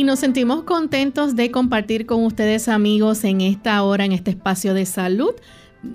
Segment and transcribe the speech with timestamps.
[0.00, 4.72] Y nos sentimos contentos de compartir con ustedes amigos en esta hora, en este espacio
[4.72, 5.32] de salud,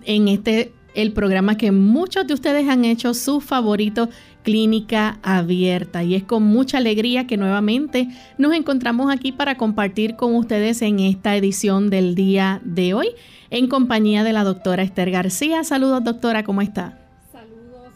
[0.04, 4.10] en este el programa que muchos de ustedes han hecho su favorito,
[4.44, 6.04] Clínica Abierta.
[6.04, 8.08] Y es con mucha alegría que nuevamente
[8.38, 13.08] nos encontramos aquí para compartir con ustedes en esta edición del día de hoy,
[13.50, 15.64] en compañía de la doctora Esther García.
[15.64, 17.05] Saludos, doctora, ¿cómo está?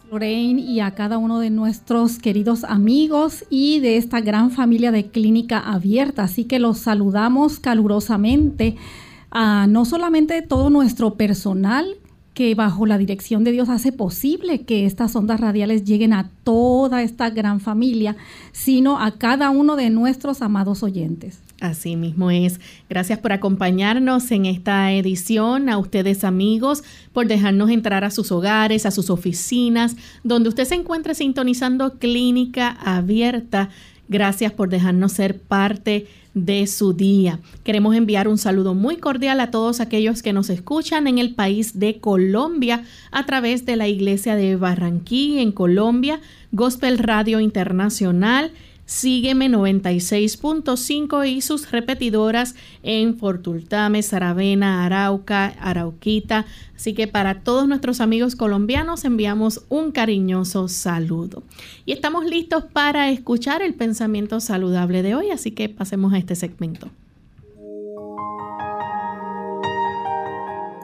[0.09, 5.07] Lorraine y a cada uno de nuestros queridos amigos y de esta gran familia de
[5.07, 6.23] Clínica Abierta.
[6.23, 8.75] Así que los saludamos calurosamente
[9.29, 11.95] a no solamente todo nuestro personal
[12.33, 17.03] que bajo la dirección de Dios hace posible que estas ondas radiales lleguen a toda
[17.03, 18.15] esta gran familia,
[18.51, 21.39] sino a cada uno de nuestros amados oyentes.
[21.59, 22.59] Así mismo es.
[22.89, 28.85] Gracias por acompañarnos en esta edición, a ustedes amigos, por dejarnos entrar a sus hogares,
[28.85, 33.69] a sus oficinas, donde usted se encuentre sintonizando Clínica Abierta.
[34.07, 37.39] Gracias por dejarnos ser parte de su día.
[37.63, 41.77] Queremos enviar un saludo muy cordial a todos aquellos que nos escuchan en el país
[41.79, 46.21] de Colombia a través de la iglesia de Barranquilla en Colombia,
[46.51, 48.51] Gospel Radio Internacional,
[48.89, 56.47] Sígueme 96.5 y sus repetidoras en Fortultame, Saravena, Arauca, Arauquita.
[56.75, 61.43] Así que para todos nuestros amigos colombianos enviamos un cariñoso saludo.
[61.85, 66.33] Y estamos listos para escuchar el pensamiento saludable de hoy, así que pasemos a este
[66.33, 66.89] segmento.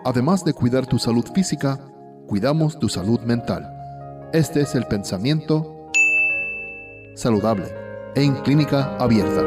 [0.06, 1.80] Además de cuidar tu salud física,
[2.28, 3.68] cuidamos tu salud mental.
[4.32, 5.90] Este es el pensamiento
[7.16, 7.85] saludable
[8.16, 9.44] en clínica abierta.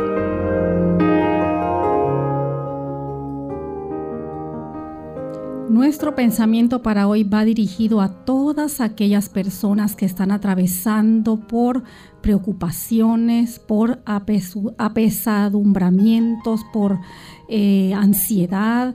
[5.71, 11.83] Nuestro pensamiento para hoy va dirigido a todas aquellas personas que están atravesando por
[12.21, 17.01] preocupaciones, por apesadumbramientos, por
[17.49, 18.95] eh, ansiedad,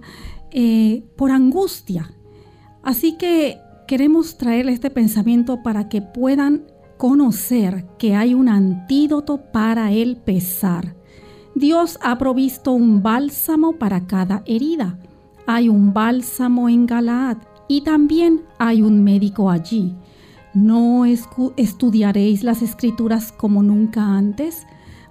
[0.52, 2.12] eh, por angustia.
[2.84, 6.64] Así que queremos traerle este pensamiento para que puedan
[7.98, 10.96] que hay un antídoto para el pesar.
[11.54, 14.98] Dios ha provisto un bálsamo para cada herida.
[15.46, 19.94] Hay un bálsamo en Galaad y también hay un médico allí.
[20.54, 24.66] ¿No estudiaréis las escrituras como nunca antes?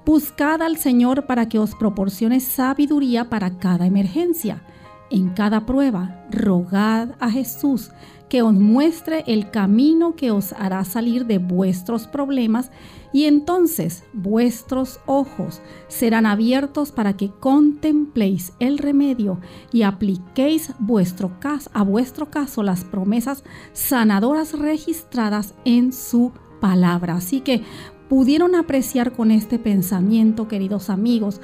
[0.06, 4.62] Buscad al Señor para que os proporcione sabiduría para cada emergencia.
[5.10, 7.90] En cada prueba, rogad a Jesús
[8.32, 12.70] que os muestre el camino que os hará salir de vuestros problemas
[13.12, 19.38] y entonces vuestros ojos serán abiertos para que contempléis el remedio
[19.70, 23.44] y apliquéis vuestro caso, a vuestro caso las promesas
[23.74, 27.16] sanadoras registradas en su palabra.
[27.16, 27.62] Así que
[28.08, 31.42] pudieron apreciar con este pensamiento, queridos amigos,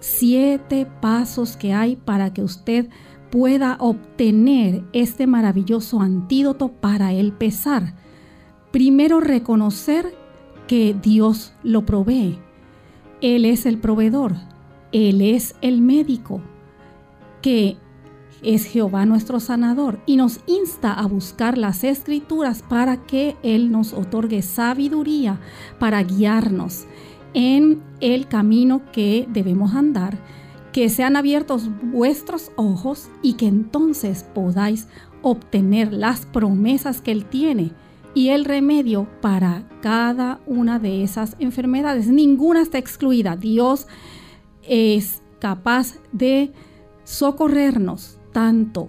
[0.00, 2.88] siete pasos que hay para que usted
[3.30, 7.94] pueda obtener este maravilloso antídoto para el pesar.
[8.70, 10.14] Primero reconocer
[10.66, 12.38] que Dios lo provee.
[13.20, 14.34] Él es el proveedor,
[14.92, 16.40] Él es el médico,
[17.42, 17.76] que
[18.42, 23.92] es Jehová nuestro sanador y nos insta a buscar las escrituras para que Él nos
[23.92, 25.38] otorgue sabiduría
[25.78, 26.86] para guiarnos
[27.34, 30.18] en el camino que debemos andar
[30.72, 34.88] que sean abiertos vuestros ojos y que entonces podáis
[35.22, 37.72] obtener las promesas que Él tiene
[38.14, 42.08] y el remedio para cada una de esas enfermedades.
[42.08, 43.36] Ninguna está excluida.
[43.36, 43.86] Dios
[44.62, 46.52] es capaz de
[47.04, 48.88] socorrernos tanto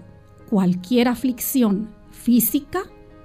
[0.50, 2.84] cualquier aflicción física,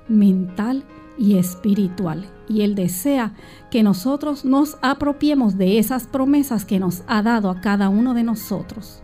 [0.08, 0.84] mental
[1.18, 3.32] y espiritual y Él desea
[3.70, 8.22] que nosotros nos apropiemos de esas promesas que nos ha dado a cada uno de
[8.22, 9.02] nosotros.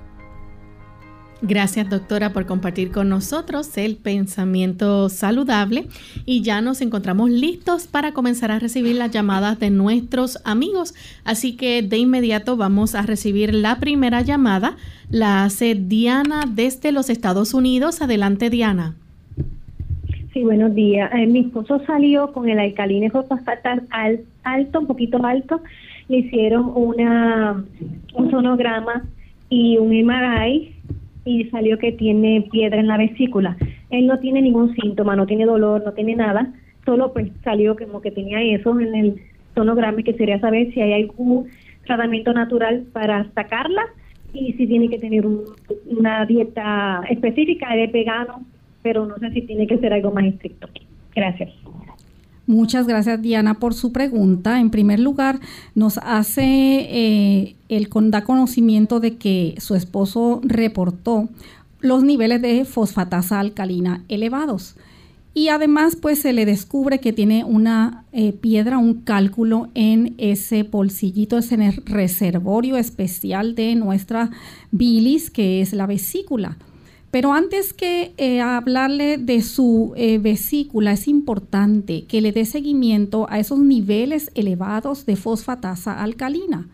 [1.44, 5.88] Gracias doctora por compartir con nosotros el pensamiento saludable
[6.24, 10.94] y ya nos encontramos listos para comenzar a recibir las llamadas de nuestros amigos.
[11.24, 14.76] Así que de inmediato vamos a recibir la primera llamada.
[15.10, 18.02] La hace Diana desde los Estados Unidos.
[18.02, 18.94] Adelante Diana.
[20.32, 21.10] Sí, buenos días.
[21.12, 23.82] Eh, mi esposo salió con el alcalino fosfatal
[24.42, 25.60] alto, un poquito alto.
[26.08, 27.62] Le hicieron una
[28.14, 29.04] un sonograma
[29.50, 30.74] y un MRI
[31.26, 33.58] y salió que tiene piedra en la vesícula.
[33.90, 36.50] Él no tiene ningún síntoma, no tiene dolor, no tiene nada.
[36.86, 39.22] Solo pues salió como que tenía eso en el
[39.54, 41.48] sonograma y que quería saber si hay algún
[41.84, 43.82] tratamiento natural para sacarla
[44.32, 45.26] y si tiene que tener
[45.86, 48.46] una dieta específica de vegano
[48.82, 50.68] pero no sé si tiene que ser algo más estricto.
[51.14, 51.50] Gracias.
[52.46, 54.60] Muchas gracias Diana por su pregunta.
[54.60, 55.38] En primer lugar,
[55.74, 61.28] nos hace eh, el da conocimiento de que su esposo reportó
[61.80, 64.76] los niveles de fosfatasa alcalina elevados.
[65.34, 70.62] Y además, pues se le descubre que tiene una eh, piedra, un cálculo en ese
[70.62, 71.56] bolsillito, ese
[71.86, 74.30] reservorio especial de nuestra
[74.72, 76.58] bilis, que es la vesícula.
[77.12, 83.26] Pero antes que eh, hablarle de su eh, vesícula, es importante que le dé seguimiento
[83.28, 86.68] a esos niveles elevados de fosfatasa alcalina,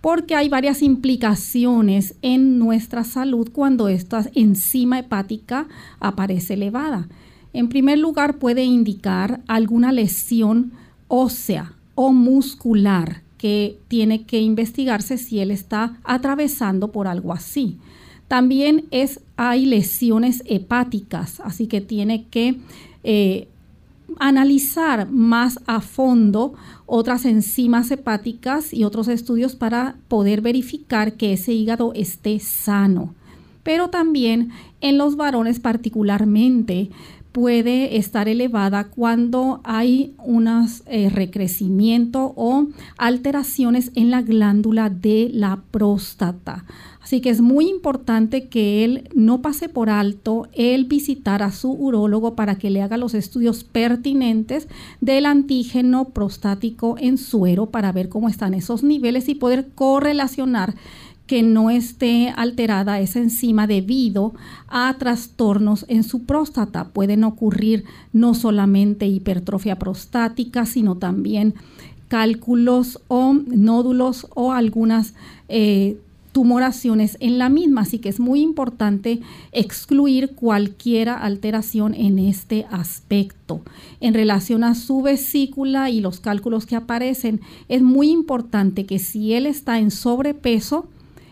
[0.00, 5.66] porque hay varias implicaciones en nuestra salud cuando esta enzima hepática
[5.98, 7.08] aparece elevada.
[7.52, 10.74] En primer lugar, puede indicar alguna lesión
[11.08, 17.78] ósea o muscular que tiene que investigarse si él está atravesando por algo así.
[18.32, 22.56] También es, hay lesiones hepáticas, así que tiene que
[23.04, 23.46] eh,
[24.18, 26.54] analizar más a fondo
[26.86, 33.14] otras enzimas hepáticas y otros estudios para poder verificar que ese hígado esté sano.
[33.64, 34.48] Pero también
[34.80, 36.88] en los varones particularmente
[37.32, 40.48] puede estar elevada cuando hay un
[40.86, 46.64] eh, recrecimiento o alteraciones en la glándula de la próstata.
[47.12, 51.70] Así que es muy importante que él no pase por alto el visitar a su
[51.70, 54.66] urólogo para que le haga los estudios pertinentes
[55.02, 60.74] del antígeno prostático en suero para ver cómo están esos niveles y poder correlacionar
[61.26, 64.32] que no esté alterada esa enzima debido
[64.68, 66.94] a trastornos en su próstata.
[66.94, 67.84] Pueden ocurrir
[68.14, 71.56] no solamente hipertrofia prostática, sino también
[72.08, 75.12] cálculos o nódulos o algunas
[75.50, 75.98] eh,
[76.32, 79.20] tumoraciones en la misma, así que es muy importante
[79.52, 83.62] excluir cualquier alteración en este aspecto.
[84.00, 89.34] En relación a su vesícula y los cálculos que aparecen, es muy importante que si
[89.34, 90.88] él está en sobrepeso,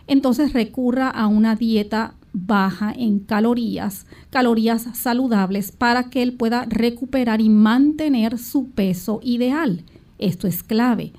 [0.07, 7.41] entonces recurra a una dieta baja en calorías, calorías saludables, para que él pueda recuperar
[7.41, 9.83] y mantener su peso ideal.
[10.17, 11.13] Esto es clave.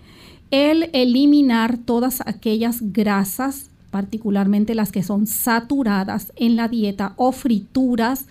[0.51, 8.27] El eliminar todas aquellas grasas particularmente las que son saturadas en la dieta o frituras,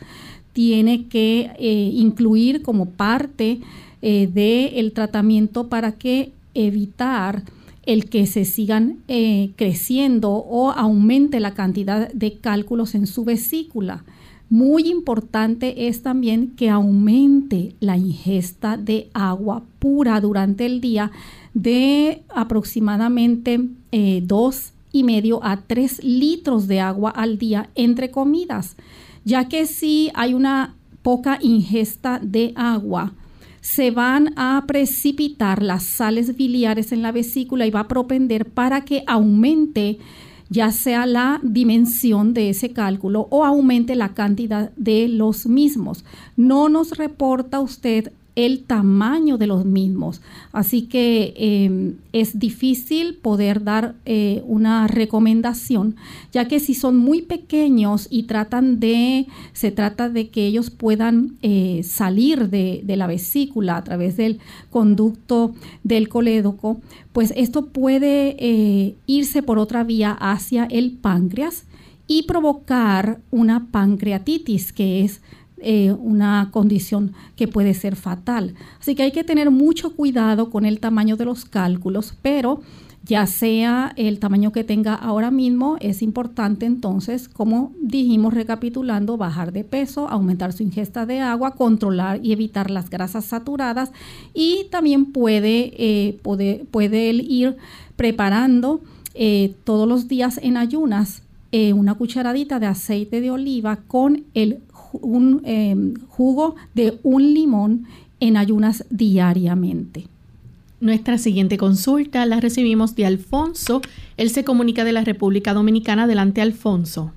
[0.54, 3.62] tiene que eh, incluir como parte
[4.02, 7.44] eh, del tratamiento para que evitar
[7.86, 14.04] el que se sigan eh, creciendo o aumente la cantidad de cálculos en su vesícula.
[14.50, 21.12] Muy importante es también que aumente la ingesta de agua pura durante el día
[21.54, 23.62] de aproximadamente
[24.24, 28.76] dos y medio a 3 litros de agua al día entre comidas,
[29.24, 33.14] ya que si hay una poca ingesta de agua,
[33.62, 38.82] se van a precipitar las sales biliares en la vesícula y va a propender para
[38.82, 40.00] que aumente
[40.50, 46.04] ya sea la dimensión de ese cálculo o aumente la cantidad de los mismos.
[46.36, 50.22] No nos reporta usted el tamaño de los mismos.
[50.52, 55.96] Así que em, es difícil poder dar eh, una recomendación,
[56.32, 61.38] ya que si son muy pequeños y tratan de, se trata de que ellos puedan
[61.42, 66.80] eh, salir de, de, la vesícula a través del conducto del colédoco,
[67.14, 71.66] pues esto puede eh, irse por otra vía hacia el páncreas
[72.08, 75.22] y provocar una pancreatitis, que es
[75.64, 78.56] eh, una condición que puede ser fatal.
[78.80, 82.62] Así que hay que tener mucho cuidado con el tamaño de los cálculos, pero
[83.04, 89.52] ya sea el tamaño que tenga ahora mismo, es importante entonces, como dijimos recapitulando, bajar
[89.54, 93.92] de peso, aumentar su ingesta de agua, controlar y evitar las grasas saturadas
[94.34, 97.58] y también puede, eh, puede ir
[97.96, 98.82] preparando
[99.14, 101.24] eh, todos los días en ayunas
[101.74, 104.62] una cucharadita de aceite de oliva con el
[104.94, 107.86] un em, jugo de un limón
[108.20, 110.06] en ayunas diariamente.
[110.80, 113.82] Nuestra siguiente consulta la recibimos de Alfonso.
[114.18, 116.04] Él se comunica de la República Dominicana.
[116.04, 117.14] Adelante, Alfonso.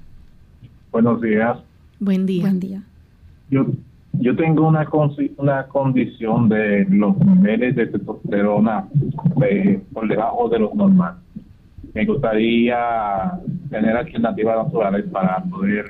[0.93, 1.59] Buenos días.
[1.99, 2.43] Buen día.
[2.43, 2.83] Buen día.
[3.51, 3.67] Yo,
[4.13, 4.87] yo tengo una,
[5.39, 8.87] una condición de los niveles de testosterona
[9.49, 11.21] eh, por debajo de los normales.
[11.95, 13.33] Me gustaría
[13.71, 15.87] tener alternativas naturales para poder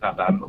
[0.00, 0.48] nadando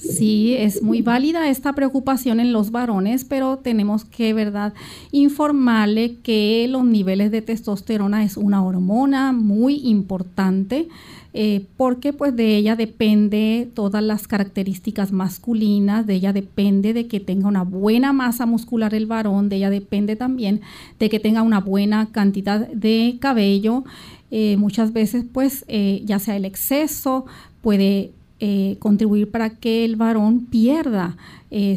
[0.00, 4.72] Sí, es muy válida esta preocupación en los varones, pero tenemos que, ¿verdad?,
[5.12, 10.88] informarle que los niveles de testosterona es una hormona muy importante.
[11.32, 17.20] Eh, porque pues de ella depende todas las características masculinas, de ella depende de que
[17.20, 20.60] tenga una buena masa muscular el varón, de ella depende también
[20.98, 23.84] de que tenga una buena cantidad de cabello.
[24.32, 27.26] Eh, muchas veces pues eh, ya sea el exceso
[27.62, 31.16] puede eh, contribuir para que el varón pierda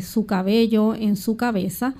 [0.01, 1.95] su cabello en su cabeza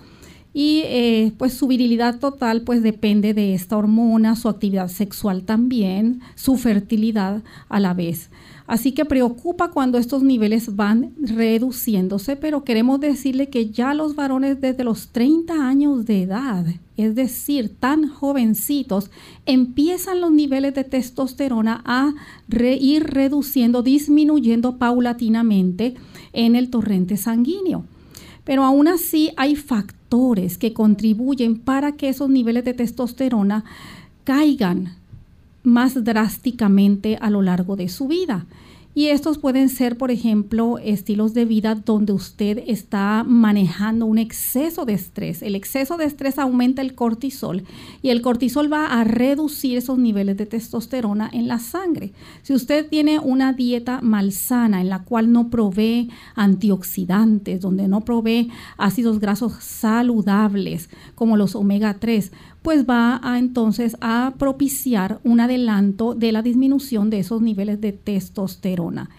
[0.54, 6.58] y pues su virilidad total pues depende de esta hormona, su actividad sexual también, su
[6.58, 8.30] fertilidad a la vez.
[8.66, 14.62] Así que preocupa cuando estos niveles van reduciéndose, pero queremos decirle que ya los varones
[14.62, 19.12] desde los 30 años de edad, es decir, tan jovencitos,
[19.46, 22.14] empiezan los niveles de testosterona a
[22.50, 25.96] ir reduciendo, disminuyendo paulatinamente
[26.32, 27.84] en el torrente sanguíneo.
[28.44, 33.64] Pero aún así hay factores que contribuyen para que esos niveles de testosterona
[34.24, 34.96] caigan
[35.64, 38.46] más drásticamente a lo largo de su vida.
[38.96, 44.86] Y estos pueden ser, por ejemplo, estilos de vida donde usted está manejando un exceso
[44.86, 45.42] de estrés.
[45.42, 47.64] El exceso de estrés aumenta el cortisol
[48.04, 52.14] y el cortisol va a reducir esos niveles de testosterona en la sangre.
[52.44, 58.52] Si usted tiene una dieta malsana en la cual no provee antioxidantes, donde no provee
[58.78, 62.32] ácidos grasos saludables como los omega 3,
[62.64, 67.92] pues va a entonces a propiciar un adelanto de la disminución de esos niveles de
[67.92, 69.10] testosterona.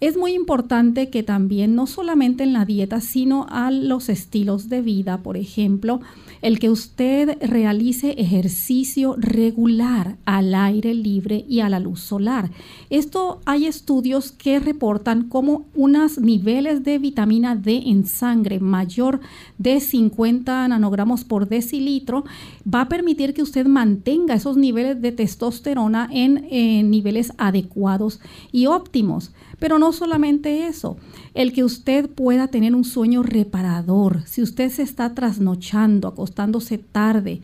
[0.00, 4.82] Es muy importante que también no solamente en la dieta, sino a los estilos de
[4.82, 6.00] vida, por ejemplo,
[6.42, 12.50] el que usted realice ejercicio regular al aire libre y a la luz solar.
[12.90, 19.20] Esto hay estudios que reportan como unos niveles de vitamina D en sangre mayor
[19.58, 22.24] de 50 nanogramos por decilitro
[22.72, 28.20] va a permitir que usted mantenga esos niveles de testosterona en, en niveles adecuados
[28.52, 29.32] y óptimos.
[29.58, 30.96] Pero no solamente eso,
[31.34, 34.22] el que usted pueda tener un sueño reparador.
[34.26, 37.40] Si usted se está trasnochando, acostándose tarde,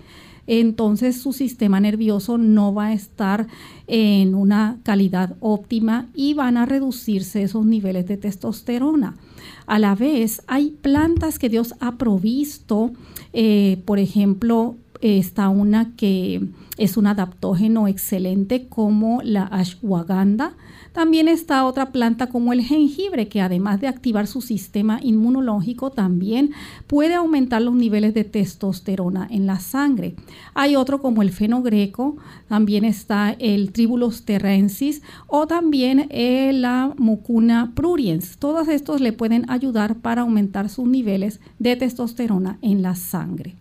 [0.47, 3.47] entonces su sistema nervioso no va a estar
[3.87, 9.17] en una calidad óptima y van a reducirse esos niveles de testosterona.
[9.67, 12.91] A la vez, hay plantas que Dios ha provisto,
[13.33, 20.55] eh, por ejemplo, está una que es un adaptógeno excelente como la ashwagandha
[21.01, 26.51] también está otra planta como el jengibre, que además de activar su sistema inmunológico, también
[26.87, 30.15] puede aumentar los niveles de testosterona en la sangre.
[30.53, 32.19] Hay otro como el fenogreco,
[32.51, 36.07] también está el tribulus terrensis o también
[36.61, 38.37] la mucuna pruriens.
[38.37, 43.57] Todos estos le pueden ayudar para aumentar sus niveles de testosterona en la sangre.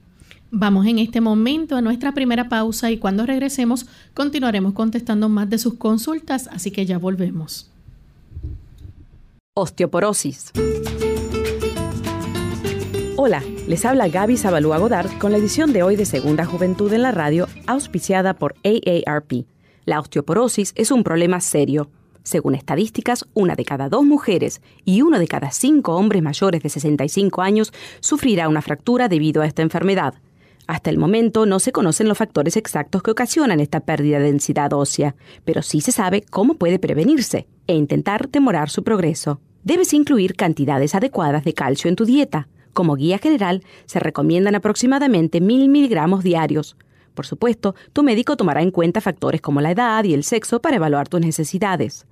[0.52, 5.60] Vamos en este momento a nuestra primera pausa y cuando regresemos continuaremos contestando más de
[5.60, 7.70] sus consultas, así que ya volvemos.
[9.54, 10.52] Osteoporosis.
[13.16, 17.04] Hola, les habla Gaby Zabalúa Godard con la edición de hoy de Segunda Juventud en
[17.04, 19.46] la Radio, auspiciada por AARP.
[19.86, 21.90] La osteoporosis es un problema serio.
[22.24, 26.70] Según estadísticas, una de cada dos mujeres y uno de cada cinco hombres mayores de
[26.70, 30.16] 65 años sufrirá una fractura debido a esta enfermedad.
[30.70, 34.72] Hasta el momento no se conocen los factores exactos que ocasionan esta pérdida de densidad
[34.72, 39.42] ósea, pero sí se sabe cómo puede prevenirse e intentar demorar su progreso.
[39.64, 45.42] Debes incluir cantidades adecuadas de calcio en tu dieta como guía general, se recomiendan aproximadamente
[45.42, 46.78] 1000 miligramos diarios.
[47.16, 50.76] Por supuesto, tu médico tomará en cuenta factores como la edad y el sexo para
[50.76, 52.06] evaluar tus necesidades.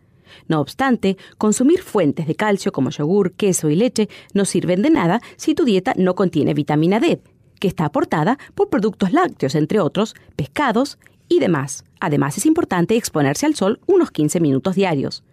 [0.47, 5.21] No obstante, consumir fuentes de calcio como yogur, queso y leche no sirven de nada
[5.35, 7.21] si tu dieta no contiene vitamina D,
[7.59, 10.97] que está aportada por productos lácteos, entre otros, pescados
[11.27, 11.83] y demás.
[11.99, 15.23] Además, es importante exponerse al sol unos 15 minutos diarios.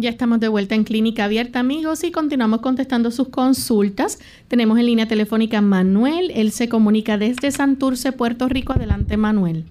[0.00, 4.20] Ya estamos de vuelta en Clínica Abierta, amigos, y continuamos contestando sus consultas.
[4.46, 6.30] Tenemos en línea telefónica a Manuel.
[6.36, 8.72] Él se comunica desde Santurce, Puerto Rico.
[8.72, 9.64] Adelante, Manuel.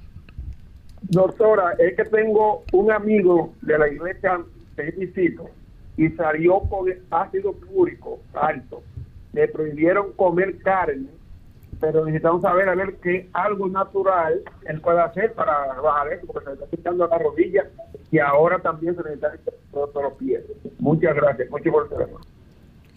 [1.01, 4.41] Doctora, es que tengo un amigo de la iglesia
[4.75, 5.49] de visito
[5.95, 8.83] y salió con ácido púrico alto.
[9.33, 11.07] Le prohibieron comer carne,
[11.79, 16.45] pero necesitamos saber a ver qué algo natural él puede hacer para bajar eso, porque
[16.45, 17.67] se le está quitando la rodilla
[18.11, 19.33] y ahora también se necesita
[19.71, 20.43] todos los pies.
[20.79, 22.25] Muchas gracias, mucho por el teléfono.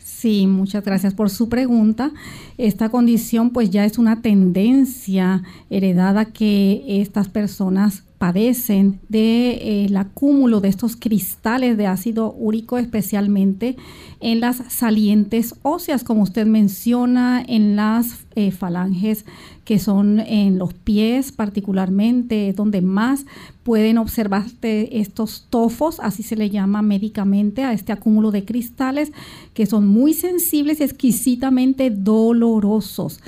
[0.02, 2.10] Sí, muchas gracias por su pregunta.
[2.58, 10.60] Esta condición pues ya es una tendencia heredada que estas personas padecen del eh, acúmulo
[10.60, 13.76] de estos cristales de ácido úrico, especialmente
[14.20, 19.24] en las salientes óseas, como usted menciona, en las eh, falanges
[19.64, 23.24] que son en los pies particularmente, donde más
[23.62, 29.12] pueden observarse estos tofos, así se le llama médicamente a este acúmulo de cristales,
[29.54, 33.20] que son muy sensibles y exquisitamente dolorosos.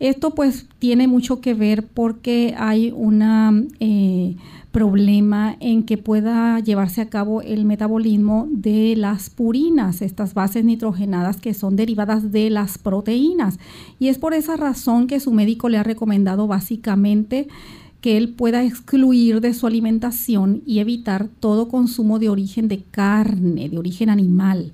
[0.00, 4.36] Esto pues tiene mucho que ver porque hay un eh,
[4.70, 11.38] problema en que pueda llevarse a cabo el metabolismo de las purinas, estas bases nitrogenadas
[11.38, 13.58] que son derivadas de las proteínas.
[13.98, 17.48] Y es por esa razón que su médico le ha recomendado básicamente
[18.00, 23.68] que él pueda excluir de su alimentación y evitar todo consumo de origen de carne,
[23.68, 24.70] de origen animal,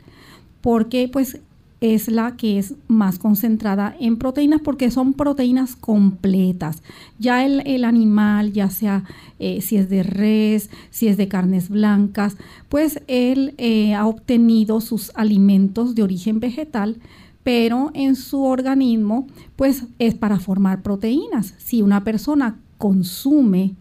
[0.61, 1.39] porque pues
[1.81, 6.83] es la que es más concentrada en proteínas porque son proteínas completas.
[7.19, 9.05] Ya el, animal, ya sea
[9.39, 12.37] eh, si es de res, si es de carnes blancas,
[12.69, 16.97] pues él eh, ha obtenido sus alimentos de origen vegetal,
[17.43, 21.55] pero en su organismo pues es para formar proteínas.
[21.59, 23.75] Si una persona consume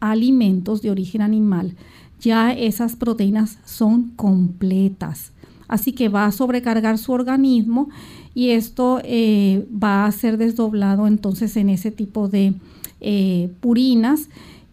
[0.00, 1.74] alimentos de origen animal,
[2.20, 5.32] ya esas proteínas son completas.
[5.70, 7.90] Así que va a sobrecargar su organismo
[8.34, 12.54] y esto eh, va a ser desdoblado entonces en ese tipo de
[13.00, 14.28] eh, purinas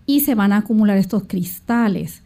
[0.08, 2.24] y se van a acumular estos cristales.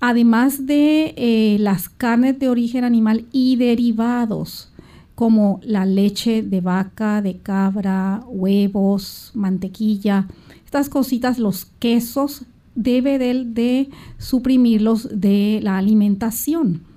[0.00, 4.72] Además de eh, las carnes de origen animal y derivados,
[5.14, 10.26] como la leche de vaca, de cabra, huevos, mantequilla,
[10.64, 12.42] estas cositas, los quesos,
[12.74, 16.87] debe de, de suprimirlos de la alimentación.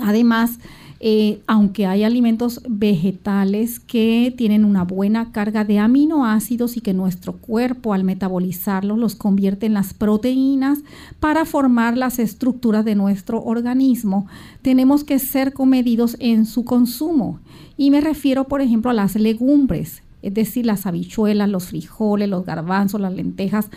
[0.00, 0.58] Además,
[1.04, 7.32] eh, aunque hay alimentos vegetales que tienen una buena carga de aminoácidos y que nuestro
[7.32, 10.78] cuerpo al metabolizarlos los convierte en las proteínas
[11.18, 14.28] para formar las estructuras de nuestro organismo,
[14.62, 17.40] tenemos que ser comedidos en su consumo.
[17.76, 22.46] Y me refiero, por ejemplo, a las legumbres, es decir, las habichuelas, los frijoles, los
[22.46, 23.70] garbanzos, las lentejas,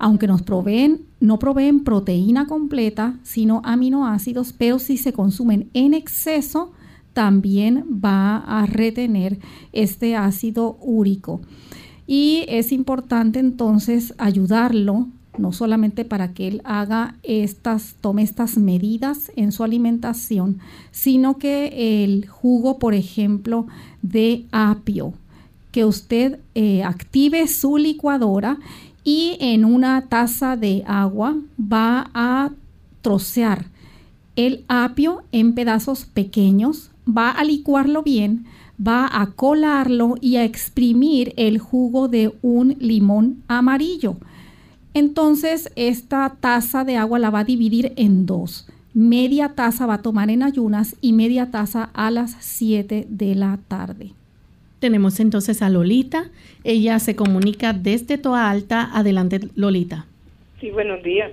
[0.00, 6.72] aunque nos proveen, no proveen proteína completa, sino aminoácidos, pero si se consumen en exceso,
[7.12, 9.38] también va a retener
[9.72, 11.42] este ácido úrico.
[12.06, 19.30] Y es importante entonces ayudarlo, no solamente para que él haga estas, tome estas medidas
[19.36, 20.60] en su alimentación,
[20.92, 23.66] sino que el jugo, por ejemplo,
[24.00, 25.12] de apio,
[25.72, 28.58] que usted eh, active su licuadora
[29.04, 32.50] y en una taza de agua va a
[33.02, 33.66] trocear
[34.36, 38.46] el apio en pedazos pequeños, va a licuarlo bien,
[38.80, 44.16] va a colarlo y a exprimir el jugo de un limón amarillo.
[44.94, 48.66] Entonces esta taza de agua la va a dividir en dos.
[48.94, 53.58] Media taza va a tomar en ayunas y media taza a las 7 de la
[53.68, 54.14] tarde.
[54.80, 56.30] Tenemos entonces a Lolita.
[56.64, 58.88] Ella se comunica desde Toa Alta.
[58.94, 60.06] Adelante, Lolita.
[60.58, 61.30] Sí, buenos días.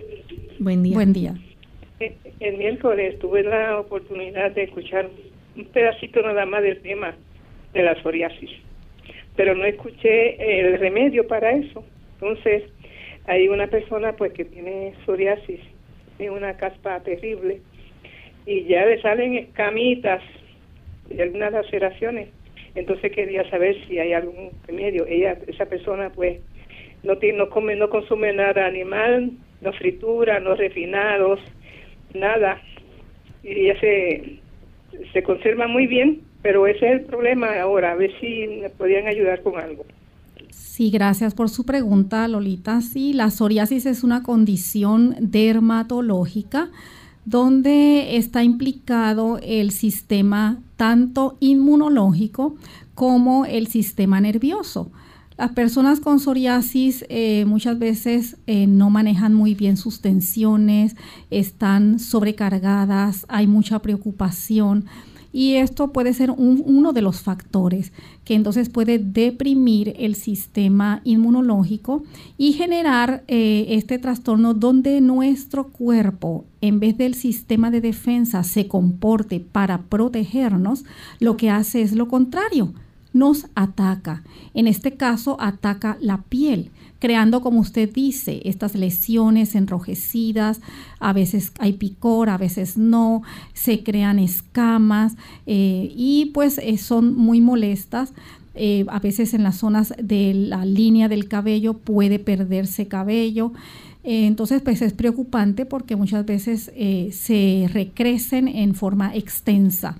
[0.59, 0.93] Buen día.
[0.93, 1.33] Buen día.
[2.01, 5.09] Eh, el miércoles tuve la oportunidad de escuchar
[5.55, 7.15] un pedacito nada más del tema
[7.73, 8.51] de la psoriasis,
[9.37, 11.85] pero no escuché el remedio para eso.
[12.19, 12.63] Entonces,
[13.27, 15.61] hay una persona pues que tiene psoriasis,
[16.17, 17.61] tiene una caspa terrible
[18.45, 20.21] y ya le salen escamitas
[21.09, 22.29] y algunas laceraciones
[22.77, 25.05] entonces quería saber si hay algún remedio.
[25.07, 26.39] Ella, esa persona, pues,
[27.03, 31.39] no tiene, no come, no consume nada animal, no fritura, no refinados,
[32.13, 32.61] nada.
[33.43, 34.39] Y ella se,
[35.13, 37.93] se conserva muy bien, pero ese es el problema ahora.
[37.93, 39.85] A ver si me podían ayudar con algo.
[40.51, 42.81] Sí, gracias por su pregunta, Lolita.
[42.81, 46.69] Sí, la psoriasis es una condición dermatológica
[47.25, 52.55] donde está implicado el sistema tanto inmunológico
[52.95, 54.91] como el sistema nervioso.
[55.37, 60.95] Las personas con psoriasis eh, muchas veces eh, no manejan muy bien sus tensiones,
[61.29, 64.85] están sobrecargadas, hay mucha preocupación
[65.31, 67.91] y esto puede ser uno de los factores
[68.23, 72.03] que entonces puede deprimir el sistema inmunológico
[72.37, 78.67] y generar eh, este trastorno donde nuestro cuerpo, en vez del sistema de defensa, se
[78.67, 80.83] comporte para protegernos,
[81.19, 82.73] lo que hace es lo contrario,
[83.13, 84.23] nos ataca.
[84.53, 90.61] En este caso, ataca la piel creando, como usted dice, estas lesiones enrojecidas,
[90.99, 93.21] a veces hay picor, a veces no,
[93.53, 98.13] se crean escamas eh, y pues eh, son muy molestas.
[98.59, 103.51] Eh, a veces en las zonas de la línea del cabello puede perderse cabello.
[104.03, 106.71] entonces, pues es preocupante porque muchas veces
[107.11, 109.97] se recrecen en forma extensa.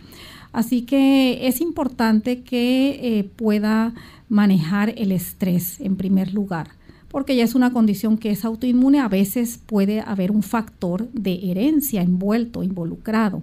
[0.54, 3.94] Así que es importante que pueda
[4.28, 6.77] manejar el estrés en primer lugar
[7.18, 11.50] porque ya es una condición que es autoinmune, a veces puede haber un factor de
[11.50, 13.42] herencia envuelto, involucrado.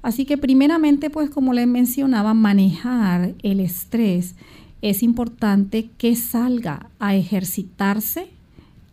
[0.00, 4.36] Así que primeramente, pues como les mencionaba, manejar el estrés
[4.80, 8.28] es importante que salga a ejercitarse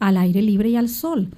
[0.02, 1.30] al aire libre y al sol.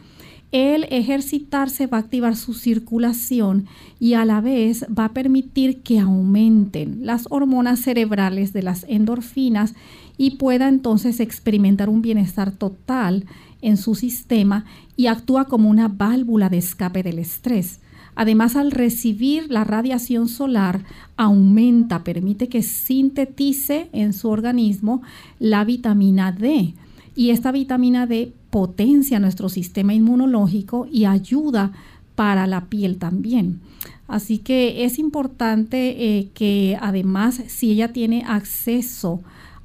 [0.54, 3.66] El ejercitarse va a activar su circulación
[4.00, 9.74] y a la vez va a permitir que aumenten las hormonas cerebrales de las endorfinas
[10.16, 13.26] y pueda entonces experimentar un bienestar total
[13.64, 17.80] en su sistema y actúa como una válvula de escape del estrés.
[18.14, 20.84] Además, al recibir la radiación solar,
[21.18, 25.02] aumenta, permite que sintetice en su organismo
[25.40, 26.76] la vitamina D.
[27.16, 31.72] Y esta vitamina D potencia nuestro sistema inmunológico y ayuda
[32.14, 33.62] para la piel también.
[34.08, 39.22] Así que es importante eh, que además si ella tiene acceso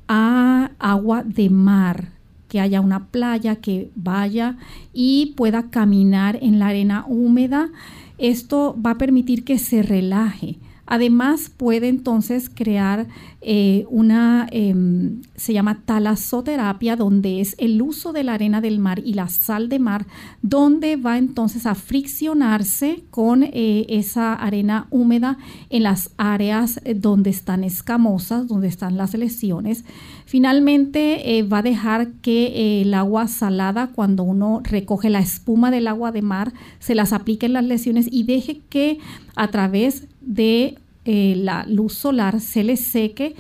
[0.09, 2.13] a agua de mar
[2.49, 4.57] que haya una playa, que vaya
[4.95, 7.69] y pueda caminar en la arena húmeda.
[8.17, 10.57] Esto va a permitir que se relaje.
[10.91, 13.09] Además, puede entonces crear
[13.43, 19.03] eh, una, em, se llama talasoterapia, donde es el uso de la arena del mar
[19.05, 20.07] y la sal de mar,
[20.41, 25.37] donde va entonces a friccionarse con eh, esa arena húmeda
[25.69, 29.85] en las áreas eh, donde están escamosas, donde están las lesiones.
[30.25, 36.13] Finalmente, va a dejar que el agua salada, cuando uno recoge la espuma del agua
[36.13, 38.99] de mar, se las aplique en las lesiones y deje que
[39.37, 43.35] a través de eh, la luz solar se le seque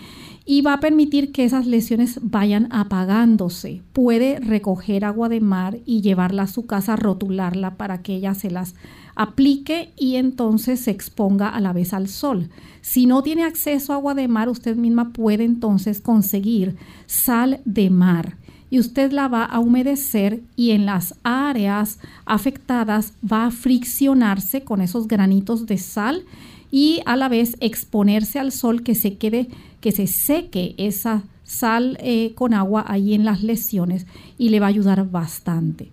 [0.46, 3.82] y va a permitir que esas lesiones vayan apagándose.
[3.92, 8.50] Puede recoger agua de mar y llevarla a su casa, rotularla para que ella se
[8.50, 8.74] las
[9.14, 12.48] aplique y entonces se exponga a la vez al sol.
[12.80, 17.90] Si no tiene acceso a agua de mar, usted misma puede entonces conseguir sal de
[17.90, 18.36] mar
[18.70, 24.80] y usted la va a humedecer y en las áreas afectadas va a friccionarse con
[24.80, 26.24] esos granitos de sal
[26.70, 29.46] y a la vez exponerse al sol que se quede,
[29.80, 34.66] que se seque esa sal eh, con agua ahí en las lesiones y le va
[34.66, 35.88] a ayudar bastante.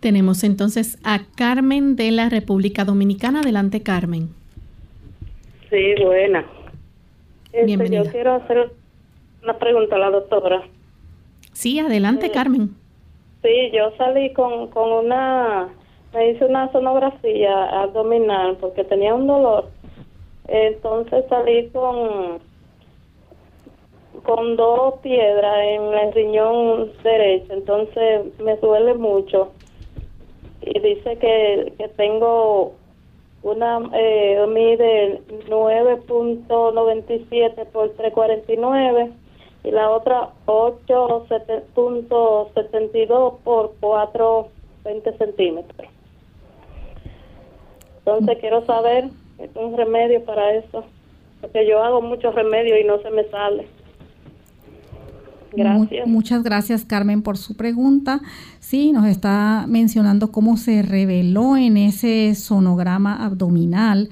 [0.00, 3.40] Tenemos entonces a Carmen de la República Dominicana.
[3.40, 4.28] Adelante, Carmen.
[5.70, 6.44] Sí, buena.
[7.52, 8.70] Este, yo quiero hacer
[9.42, 10.62] una pregunta a la doctora.
[11.52, 12.70] Sí, adelante, Carmen.
[13.42, 15.68] Sí, yo salí con, con una,
[16.12, 19.70] me hice una sonografía abdominal porque tenía un dolor
[20.48, 22.40] entonces salí con
[24.22, 29.52] con dos piedras en el riñón derecho, entonces me duele mucho.
[30.62, 32.72] Y dice que, que tengo
[33.42, 39.12] una eh, mide 9.97 por 349
[39.62, 45.88] y la otra 8.72 por 4.20 centímetros.
[47.98, 50.84] Entonces quiero saber es un remedio para eso,
[51.40, 53.66] porque yo hago muchos remedios y no se me sale.
[55.52, 56.06] Gracias.
[56.06, 58.20] Muchas gracias Carmen por su pregunta.
[58.60, 64.10] Sí, nos está mencionando cómo se reveló en ese sonograma abdominal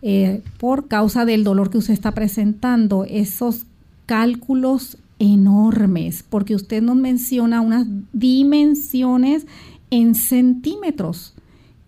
[0.00, 3.66] eh, por causa del dolor que usted está presentando, esos
[4.06, 9.46] cálculos enormes, porque usted nos menciona unas dimensiones
[9.90, 11.34] en centímetros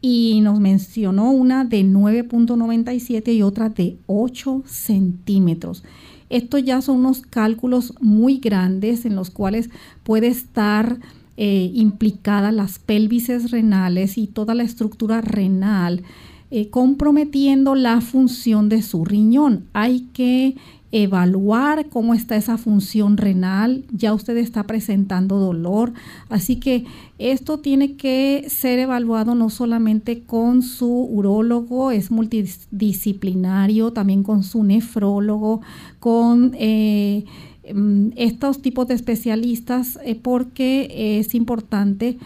[0.01, 5.85] y nos mencionó una de 9.97 y otra de 8 centímetros.
[6.31, 9.69] Estos ya son unos cálculos muy grandes en los cuales
[10.05, 10.99] puede estar
[11.37, 16.03] eh, implicadas las pelvises renales y toda la estructura renal,
[16.51, 19.67] eh, comprometiendo la función de su riñón.
[19.73, 20.57] Hay que
[20.93, 25.93] evaluar cómo está esa función renal, ya usted está presentando dolor,
[26.29, 26.85] así que
[27.19, 34.65] esto tiene que ser evaluado no solamente con su urólogo, es multidisciplinario, también con su
[34.65, 35.61] nefrólogo,
[36.01, 37.25] con eh,
[37.73, 42.19] mm, estos tipos de especialistas, eh, porque es importante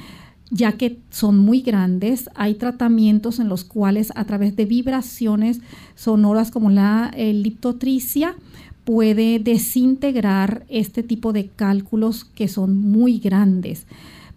[0.51, 5.61] ya que son muy grandes, hay tratamientos en los cuales a través de vibraciones
[5.97, 8.37] sonoras como la liptotricia,
[8.85, 13.87] puede desintegrar este tipo de cálculos que son muy grandes.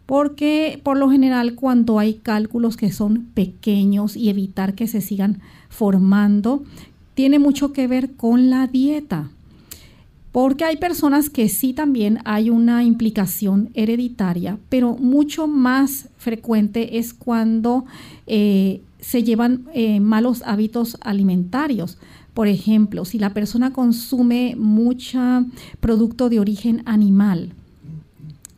[0.05, 5.41] Porque por lo general cuando hay cálculos que son pequeños y evitar que se sigan
[5.69, 6.63] formando,
[7.13, 9.29] tiene mucho que ver con la dieta.
[10.31, 17.13] Porque hay personas que sí también hay una implicación hereditaria, pero mucho más frecuente es
[17.13, 17.85] cuando
[18.27, 21.97] eh, se llevan eh, malos hábitos alimentarios.
[22.37, 25.19] Por ejemplo, si la persona consume mucho
[25.79, 27.51] producto de origen animal,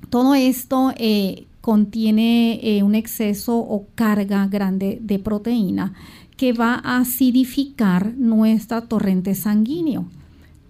[0.09, 5.93] todo esto eh, contiene eh, un exceso o carga grande de proteína
[6.35, 10.07] que va a acidificar nuestra torrente sanguíneo.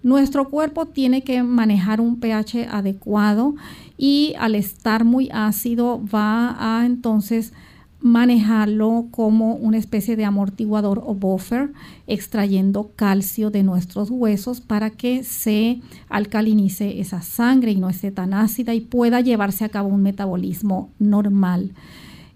[0.04, 3.56] Nuestro cuerpo tiene que manejar un pH adecuado
[3.98, 7.52] y al estar muy ácido va a entonces
[8.00, 11.72] manejarlo como una especie de amortiguador o buffer,
[12.06, 18.32] extrayendo calcio de nuestros huesos para que se alcalinice esa sangre y no esté tan
[18.32, 21.72] ácida y pueda llevarse a cabo un metabolismo normal.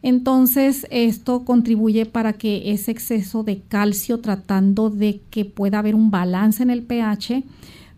[0.02, 6.10] Entonces esto contribuye para que ese exceso de calcio tratando de que pueda haber un
[6.10, 7.42] balance en el pH,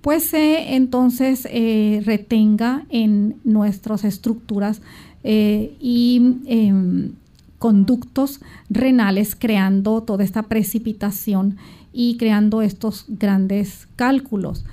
[0.03, 4.83] pues se entonces eh, retenga en nuestras estructuras
[5.25, 7.11] eh, y em,
[7.59, 11.57] conductos renales creando toda esta precipitación
[11.93, 14.65] y creando estos grandes cálculos.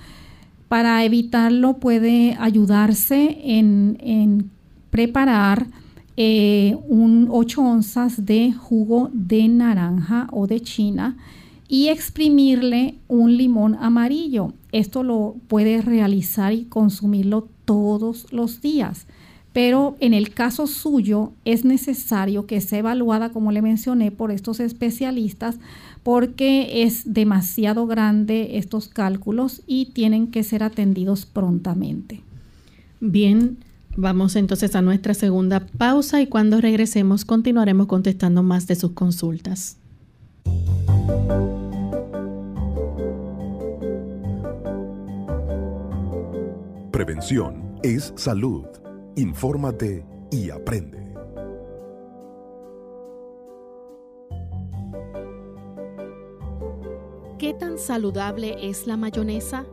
[0.68, 4.50] Para evitarlo puede ayudarse en,
[4.90, 5.68] preparar
[6.18, 11.18] eh, un 8 onzas de jugo de naranja o de china
[11.68, 14.54] y exprimirle un limón amarillo.
[14.72, 19.08] Esto lo puede realizar y consumirlo todos los días.
[19.54, 24.60] Pero en el caso suyo es necesario que sea evaluada, como le mencioné, por estos
[24.60, 25.60] especialistas
[26.04, 32.22] porque es demasiado grande estos cálculos y tienen que ser atendidos prontamente.
[33.00, 33.58] Bien,
[33.96, 39.78] vamos entonces a nuestra segunda pausa y cuando regresemos continuaremos contestando más de sus consultas.
[46.92, 48.83] Prevención es salud.
[49.16, 51.14] Infórmate y aprende.
[57.38, 59.66] ¿Qué tan saludable es la mayonesa?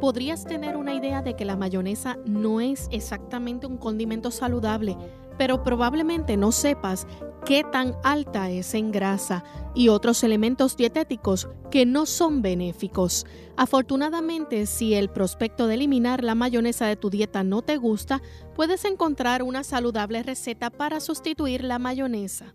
[0.00, 4.96] Podrías tener una idea de que la mayonesa no es exactamente un condimento saludable,
[5.36, 7.08] pero probablemente no sepas
[7.48, 9.42] qué tan alta es en grasa
[9.74, 13.24] y otros elementos dietéticos que no son benéficos.
[13.56, 18.20] Afortunadamente, si el prospecto de eliminar la mayonesa de tu dieta no te gusta,
[18.54, 22.54] puedes encontrar una saludable receta para sustituir la mayonesa.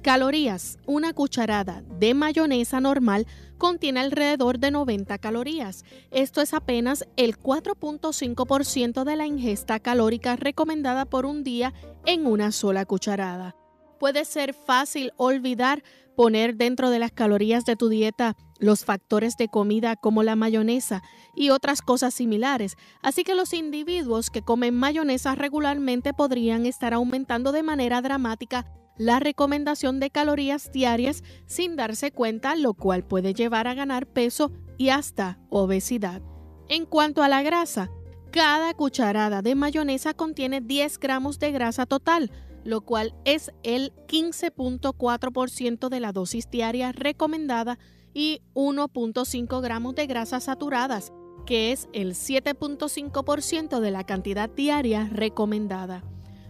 [0.00, 0.78] Calorías.
[0.86, 3.26] Una cucharada de mayonesa normal
[3.58, 5.84] contiene alrededor de 90 calorías.
[6.10, 11.74] Esto es apenas el 4.5% de la ingesta calórica recomendada por un día
[12.06, 13.56] en una sola cucharada.
[14.02, 15.84] Puede ser fácil olvidar
[16.16, 21.04] poner dentro de las calorías de tu dieta los factores de comida como la mayonesa
[21.36, 27.52] y otras cosas similares, así que los individuos que comen mayonesa regularmente podrían estar aumentando
[27.52, 28.66] de manera dramática
[28.98, 34.50] la recomendación de calorías diarias sin darse cuenta, lo cual puede llevar a ganar peso
[34.78, 36.22] y hasta obesidad.
[36.68, 37.88] En cuanto a la grasa,
[38.32, 42.32] cada cucharada de mayonesa contiene 10 gramos de grasa total,
[42.64, 47.78] lo cual es el 15.4% de la dosis diaria recomendada
[48.14, 51.12] y 1.5 gramos de grasas saturadas,
[51.46, 56.04] que es el 7.5% de la cantidad diaria recomendada.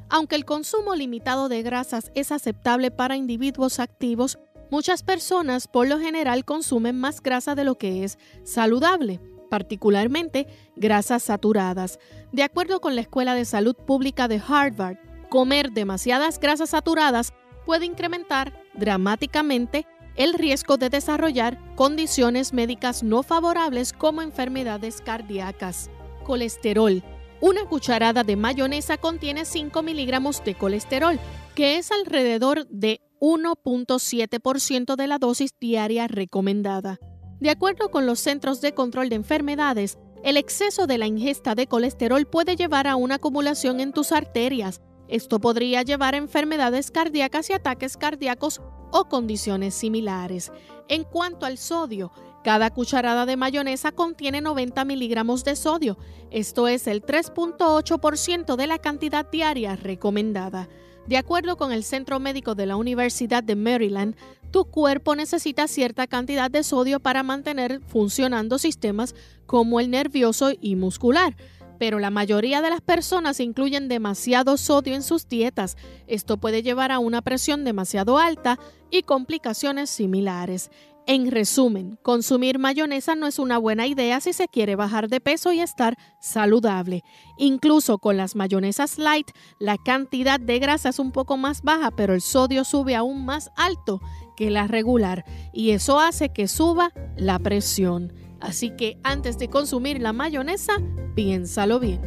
[0.09, 4.38] Aunque el consumo limitado de grasas es aceptable para individuos activos,
[4.70, 10.46] muchas personas por lo general consumen más grasa de lo que es saludable, particularmente
[10.77, 11.98] grasas saturadas.
[12.33, 14.98] De acuerdo con la Escuela de Salud Pública de Harvard,
[15.32, 17.32] comer demasiadas grasas saturadas
[17.64, 25.88] puede incrementar dramáticamente el riesgo de desarrollar condiciones médicas no favorables como enfermedades cardíacas.
[26.24, 27.02] Colesterol
[27.40, 31.18] una cucharada de mayonesa contiene 5 miligramos de colesterol,
[31.56, 37.00] que es alrededor de 1.7% de la dosis diaria recomendada.
[37.40, 41.66] De acuerdo con los Centros de Control de Enfermedades, el exceso de la ingesta de
[41.66, 44.80] colesterol puede llevar a una acumulación en tus arterias.
[45.12, 50.51] Esto podría llevar a enfermedades cardíacas y ataques cardíacos o condiciones similares.
[50.88, 55.98] En cuanto al sodio, cada cucharada de mayonesa contiene 90 miligramos de sodio,
[56.31, 60.70] esto es el 3.8% de la cantidad diaria recomendada.
[61.07, 64.16] De acuerdo con el Centro Médico de la Universidad de Maryland,
[64.51, 70.75] tu cuerpo necesita cierta cantidad de sodio para mantener funcionando sistemas como el nervioso y
[70.75, 71.37] muscular
[71.82, 75.76] pero la mayoría de las personas incluyen demasiado sodio en sus dietas.
[76.06, 78.56] Esto puede llevar a una presión demasiado alta
[78.88, 80.70] y complicaciones similares.
[81.08, 85.52] En resumen, consumir mayonesa no es una buena idea si se quiere bajar de peso
[85.52, 87.02] y estar saludable.
[87.36, 92.14] Incluso con las mayonesas light, la cantidad de grasa es un poco más baja, pero
[92.14, 94.00] el sodio sube aún más alto
[94.36, 98.12] que la regular y eso hace que suba la presión.
[98.42, 100.72] Así que antes de consumir la mayonesa,
[101.14, 102.00] piénsalo bien.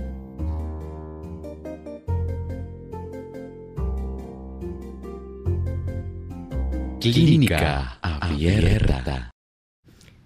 [7.00, 9.32] Clínica Abierta.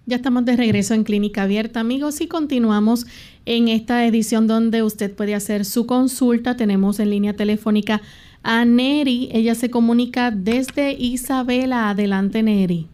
[0.06, 3.06] Ya estamos de regreso en Clínica Abierta, amigos, y continuamos
[3.46, 6.56] en esta edición donde usted puede hacer su consulta.
[6.56, 8.00] Tenemos en línea telefónica
[8.42, 9.28] a Neri.
[9.30, 11.90] Ella se comunica desde Isabela.
[11.90, 12.88] Adelante, Neri.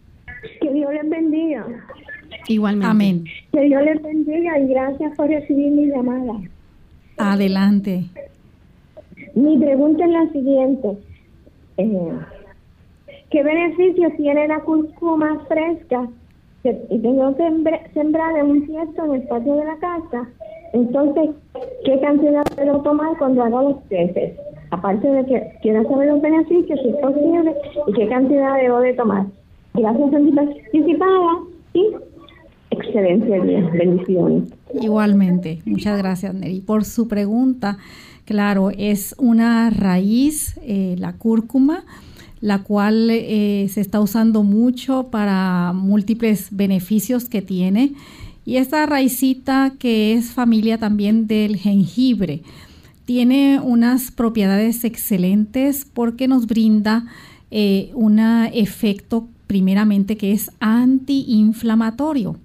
[0.61, 1.65] Que Dios les bendiga.
[2.47, 2.87] Igualmente.
[2.87, 3.23] Amén.
[3.51, 6.33] Que Dios les bendiga y gracias por recibir mi llamada.
[7.17, 8.05] Adelante.
[9.35, 10.97] Mi pregunta es la siguiente.
[11.77, 12.11] Eh,
[13.29, 16.07] ¿Qué beneficios tiene la cúrcuma fresca
[16.63, 20.27] y tengo que sembrar en un cierto en el patio de la casa?
[20.73, 21.29] Entonces,
[21.85, 24.33] ¿qué cantidad debo tomar cuando hago los peces?
[24.71, 27.55] Aparte de que quiero saber los beneficios, si es posible,
[27.87, 29.25] y qué cantidad debo de tomar.
[29.73, 31.39] Gracias, anticipada
[31.73, 31.95] y
[32.71, 33.69] excelente día.
[33.71, 34.49] Bendiciones.
[34.81, 37.77] Igualmente, muchas gracias Neri por su pregunta.
[38.25, 41.85] Claro, es una raíz, eh, la cúrcuma,
[42.41, 47.93] la cual eh, se está usando mucho para múltiples beneficios que tiene.
[48.45, 52.41] Y esta raicita que es familia también del jengibre,
[53.05, 57.05] tiene unas propiedades excelentes porque nos brinda
[57.49, 62.35] eh, un efecto primeramente que es antiinflamatorio.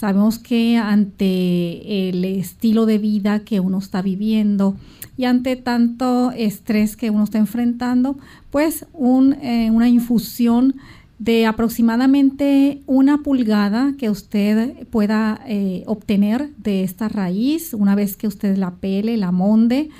[0.00, 4.74] Sabemos que ante el estilo de vida que uno está viviendo
[5.18, 8.16] y ante tanto estrés que uno está enfrentando,
[8.50, 8.86] pues
[9.42, 10.76] eh, una infusión
[11.18, 18.26] de aproximadamente una pulgada que usted pueda eh, obtener de esta raíz una vez que
[18.26, 19.90] usted la pele, la monde,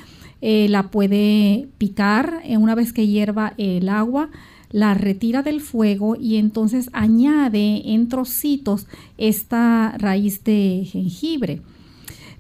[0.41, 4.31] eh, la puede picar una vez que hierva el agua
[4.71, 8.87] la retira del fuego y entonces añade en trocitos
[9.19, 11.61] esta raíz de jengibre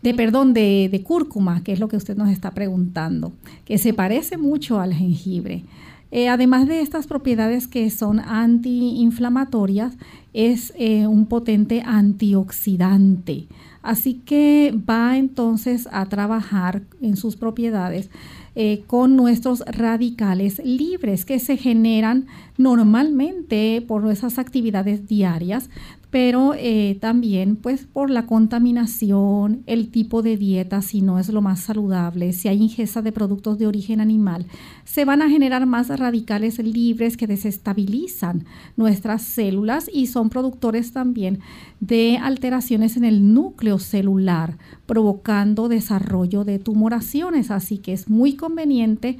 [0.02, 3.32] de perdón, de, cúrcuma, que es lo que usted nos está preguntando,
[3.64, 5.64] que se parece mucho al jengibre.
[6.10, 9.96] Eh, además de estas propiedades que son antiinflamatorias,
[10.32, 13.46] es eh, un potente antioxidante.
[13.82, 18.10] Así que va entonces a trabajar en sus propiedades
[18.54, 22.26] eh, con nuestros radicales libres que se generan
[22.58, 25.70] normalmente por nuestras actividades diarias,
[26.10, 31.40] pero eh, también pues por la contaminación, el tipo de dieta, si no es lo
[31.40, 34.46] más saludable, si hay ingesta de productos de origen animal,
[34.84, 38.44] se van a generar más radicales libres que desestabilizan
[38.76, 41.40] nuestras células y son productores también
[41.78, 47.50] de alteraciones en el núcleo celular, provocando desarrollo de tumoraciones.
[47.50, 49.16] Así que es muy conveniente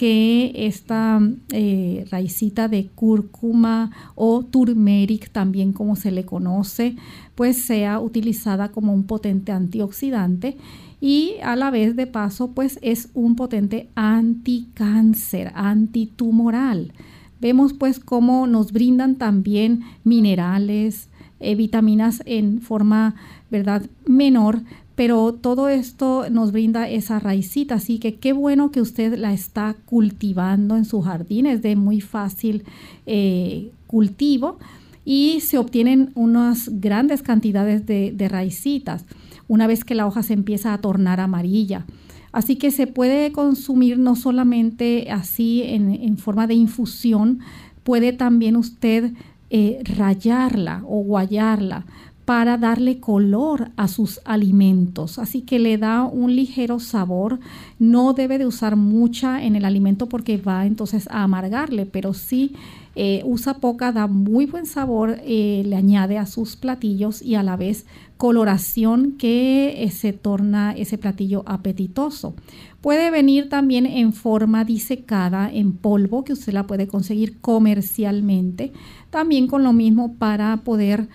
[0.00, 1.20] que esta
[1.52, 6.96] eh, raicita de cúrcuma o turmeric, también como se le conoce,
[7.34, 10.56] pues sea utilizada como un potente antioxidante
[11.02, 16.94] y a la vez de paso pues es un potente anticáncer, antitumoral.
[17.38, 23.16] Vemos pues cómo nos brindan también minerales, eh, vitaminas en forma,
[23.50, 24.62] ¿verdad?, menor,
[25.00, 29.74] pero todo esto nos brinda esa raicita, así que qué bueno que usted la está
[29.86, 32.64] cultivando en su jardín, es de muy fácil
[33.06, 34.58] eh, cultivo
[35.06, 39.06] y se obtienen unas grandes cantidades de, de raicitas
[39.48, 41.86] una vez que la hoja se empieza a tornar amarilla.
[42.30, 47.38] Así que se puede consumir no solamente así en, forma de infusión,
[47.84, 49.14] puede también usted
[49.48, 51.86] eh, rayarla o guayarla
[52.30, 55.18] para darle color a sus alimentos.
[55.18, 57.40] Así que le da un ligero sabor.
[57.80, 62.54] No debe de usar mucha en el alimento porque va entonces a amargarle, pero sí
[62.94, 67.42] eh, usa poca, da muy buen sabor, eh, le añade a sus platillos y a
[67.42, 67.84] la vez
[68.20, 72.34] coloración que eh, se torna ese platillo apetitoso.
[72.82, 78.74] Puede venir también en forma disecada en polvo que usted la puede conseguir comercialmente.
[79.08, 81.08] También con lo mismo para poder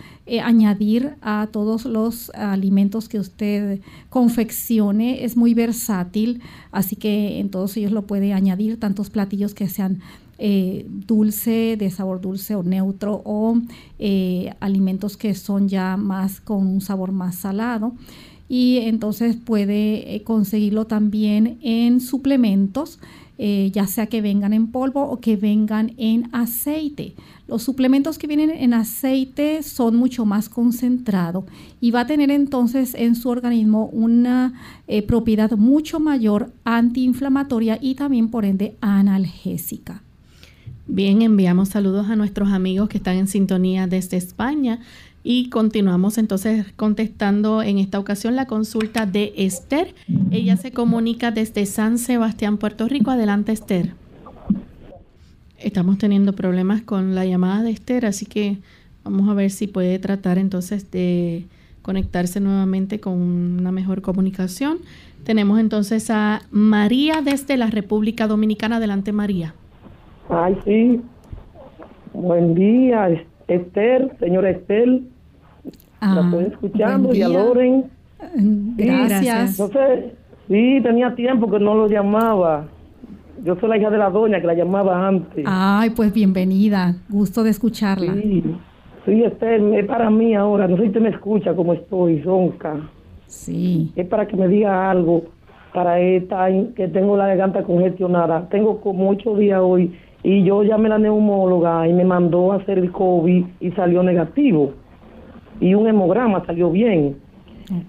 [0.43, 5.23] añadir a todos los alimentos que usted confeccione.
[5.25, 6.41] Es muy versátil,
[6.71, 10.01] así que en todos ellos lo puede añadir, tantos platillos que sean
[10.37, 13.57] eh, dulce, de sabor dulce o neutro, o
[13.99, 17.93] eh, alimentos que son ya más con un sabor más salado.
[18.49, 22.99] Y entonces puede eh, conseguirlo también en suplementos,
[23.37, 27.15] ya sea que vengan en polvo o que vengan en aceite.
[27.49, 31.43] Los suplementos que vienen en aceite son mucho más concentrados
[31.81, 34.53] y va a tener entonces en su organismo una
[35.05, 40.01] propiedad mucho mayor antiinflamatoria y también por ende analgésica.
[40.87, 44.81] Bien, enviamos saludos a nuestros amigos que están en sintonía desde España
[45.23, 49.95] y continuamos entonces contestando en esta ocasión la consulta de Esther.
[50.29, 53.09] Ella se comunica desde San Sebastián, Puerto Rico.
[53.09, 53.93] Adelante, Esther.
[55.57, 58.59] Estamos teniendo problemas con la llamada de Esther, así que
[59.03, 61.45] vamos a ver si puede tratar entonces de
[61.81, 64.77] conectarse nuevamente con una mejor comunicación.
[65.23, 68.75] Tenemos entonces a María desde la República Dominicana.
[68.75, 69.55] Adelante, María.
[70.29, 71.01] Ay, sí.
[72.13, 73.09] Buen día,
[73.47, 74.87] Esther, señora Esther.
[74.87, 75.01] la
[76.01, 77.85] ah, estoy escuchando y a Loren.
[78.77, 79.59] Gracias.
[79.59, 80.13] Entonces,
[80.47, 82.65] sí, tenía tiempo que no lo llamaba.
[83.43, 85.45] Yo soy la hija de la doña que la llamaba antes.
[85.47, 86.95] Ay, pues bienvenida.
[87.09, 88.13] Gusto de escucharla.
[88.13, 88.43] Sí,
[89.05, 90.67] sí Esther, es para mí ahora.
[90.67, 92.79] No sé si usted me escucha como estoy, ronca.
[93.27, 93.91] Sí.
[93.95, 95.25] Es para que me diga algo
[95.75, 98.47] para esta que tengo la garganta congestionada.
[98.49, 102.55] Tengo como ocho días hoy y yo llamé a la neumóloga y me mandó a
[102.55, 104.71] hacer el COVID y salió negativo.
[105.59, 107.17] Y un hemograma salió bien.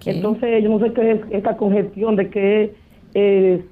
[0.05, 2.73] Entonces, yo no sé qué es esta congestión de que,
[3.13, 3.63] eh,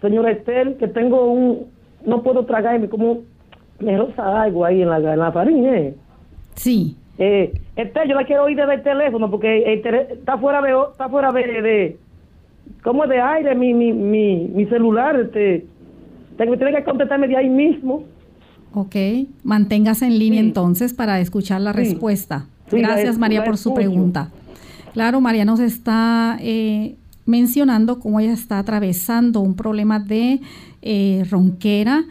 [0.00, 1.66] señora Estel, que tengo un,
[2.06, 3.22] no puedo tragarme como
[3.80, 5.88] me rosa algo ahí en la, en la faringe.
[5.88, 5.94] ¿eh?
[6.54, 6.96] Sí.
[7.18, 11.32] Eh, Estel, yo la quiero oír desde el teléfono porque está fuera de, está fuera
[11.32, 11.96] de, de
[12.82, 15.66] como de aire mi, mi, mi, mi celular, este,
[16.36, 18.04] tengo, tiene que contestarme de ahí mismo.
[18.74, 18.96] Ok,
[19.44, 22.46] manténgase en línea entonces para escuchar la respuesta.
[22.70, 24.30] Gracias María por su pregunta.
[24.92, 30.40] Claro, María nos está eh, mencionando cómo ella está atravesando un problema de
[30.82, 32.04] eh, ronquera,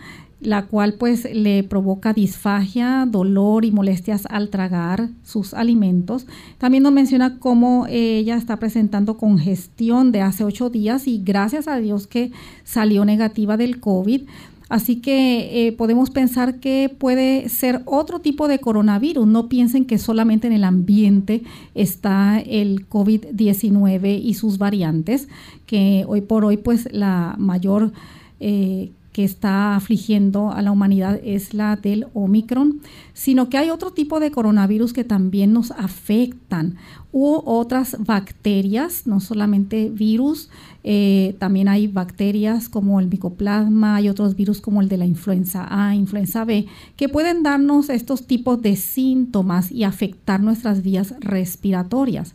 [0.43, 6.27] la cual pues le provoca disfagia, dolor y molestias al tragar sus alimentos.
[6.57, 11.77] También nos menciona cómo ella está presentando congestión de hace ocho días y gracias a
[11.77, 12.31] Dios que
[12.63, 14.23] salió negativa del COVID.
[14.69, 19.27] Así que eh, podemos pensar que puede ser otro tipo de coronavirus.
[19.27, 21.43] No piensen que solamente en el ambiente
[21.75, 25.27] está el COVID-19 y sus variantes,
[25.67, 27.91] que hoy por hoy pues la mayor...
[28.39, 32.82] Eh, que está afligiendo a la humanidad es la del Omicron,
[33.14, 36.76] sino que hay otro tipo de coronavirus que también nos afectan,
[37.11, 40.49] u otras bacterias, no solamente virus,
[40.84, 45.68] eh, también hay bacterias como el micoplasma, hay otros virus como el de la influenza
[45.70, 46.66] A, influenza B,
[46.97, 52.34] que pueden darnos estos tipos de síntomas y afectar nuestras vías respiratorias.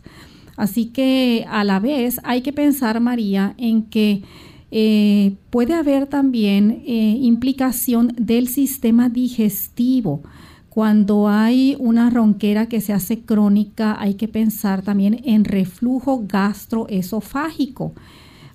[0.55, 4.23] Así que a la vez hay que pensar, María, en que
[4.71, 10.21] eh, puede haber también eh, implicación del sistema digestivo.
[10.69, 17.93] Cuando hay una ronquera que se hace crónica, hay que pensar también en reflujo gastroesofágico.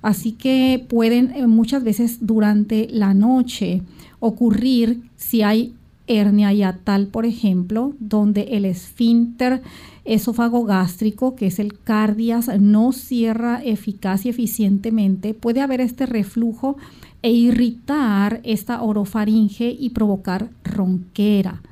[0.01, 3.83] Así que pueden eh, muchas veces durante la noche
[4.21, 5.75] ocurrir si hay
[6.07, 9.63] hernia yatal, por ejemplo, donde el esfínter
[10.05, 16.77] esófago gástrico, que es el cardias, no cierra eficaz y eficientemente, puede haber este reflujo
[17.23, 21.63] e irritar esta orofaringe y provocar ronquera.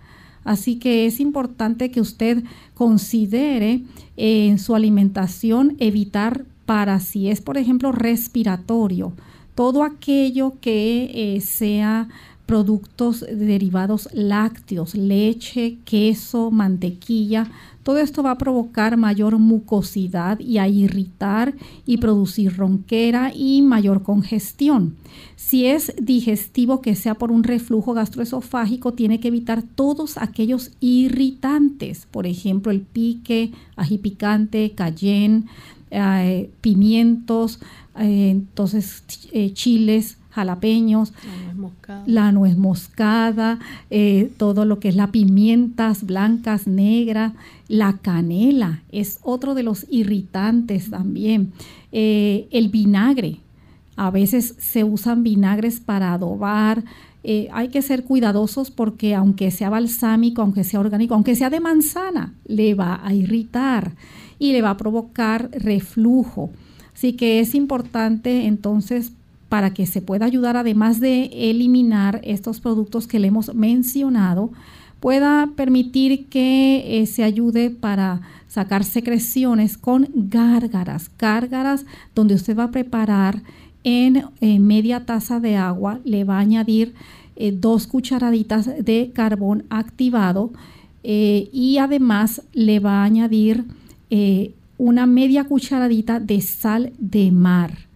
[0.44, 2.42] Así que es importante que usted
[2.74, 3.82] considere
[4.16, 9.12] en su alimentación evitar para si es, por ejemplo, respiratorio,
[9.54, 12.08] todo aquello que eh, sea
[12.46, 17.50] productos derivados lácteos, leche, queso, mantequilla,
[17.82, 21.54] todo esto va a provocar mayor mucosidad y a irritar
[21.84, 24.96] y producir ronquera y mayor congestión.
[25.36, 32.06] Si es digestivo que sea por un reflujo gastroesofágico, tiene que evitar todos aquellos irritantes,
[32.10, 35.44] por ejemplo, el pique, ají picante, cayenne,
[35.90, 37.60] eh, pimientos,
[37.98, 41.12] eh, entonces eh, chiles, jalapeños,
[42.06, 43.58] la nuez moscada,
[43.90, 47.34] eh, todo lo que es la pimientas blancas, negras,
[47.68, 51.52] la canela es otro de los irritantes también.
[51.92, 53.40] Eh, el vinagre,
[53.96, 56.82] a veces se usan vinagres para adobar.
[57.24, 61.60] Eh, hay que ser cuidadosos porque aunque sea balsámico, aunque sea orgánico, aunque sea de
[61.60, 63.92] manzana, le va a irritar
[64.38, 66.50] y le va a provocar reflujo.
[66.94, 69.12] Así que es importante entonces
[69.52, 74.50] para que se pueda ayudar, además de eliminar estos productos que le hemos mencionado,
[74.98, 81.84] pueda permitir que eh, se ayude para sacar secreciones con gárgaras, gárgaras
[82.14, 83.42] donde usted va a preparar
[83.84, 86.94] en media taza de agua, le va a añadir
[87.36, 90.50] eh, dos cucharaditas de carbón activado
[91.02, 93.66] eh, y además le va a añadir
[94.78, 97.91] una media cucharadita de sal de mar.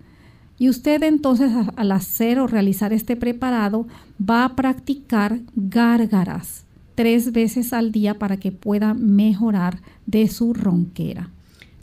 [0.58, 3.86] Y usted entonces al hacer o realizar este preparado
[4.18, 11.28] va a practicar gárgaras tres veces al día para que pueda mejorar de su ronquera.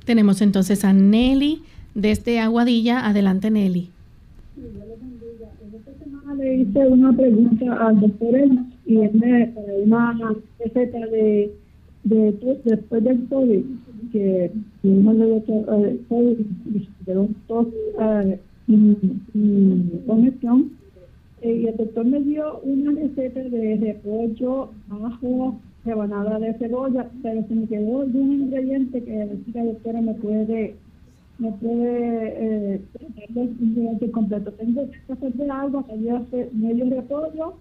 [0.06, 1.62] Tenemos entonces a Nelly
[1.94, 3.08] desde Aguadilla.
[3.08, 3.90] Adelante Nelly.
[5.76, 8.36] Esta semana le hice una pregunta al doctor
[8.86, 9.54] y él me
[9.84, 11.54] una receta de,
[12.04, 13.64] de, después del COVID
[14.12, 14.52] que
[14.84, 15.44] uno de los
[16.10, 16.38] COVID
[17.06, 17.28] de
[18.68, 20.72] y, conexión.
[21.41, 27.45] Eh, y el doctor me dio una receta de repollo, ajo, rebanada de cebolla, pero
[27.47, 30.76] se me quedó de un ingrediente que la doctora me puede
[31.39, 32.82] me puede eh,
[33.36, 34.51] un ingrediente completo.
[34.53, 35.86] Tengo que hacer de algo,
[36.53, 37.55] medio repollo,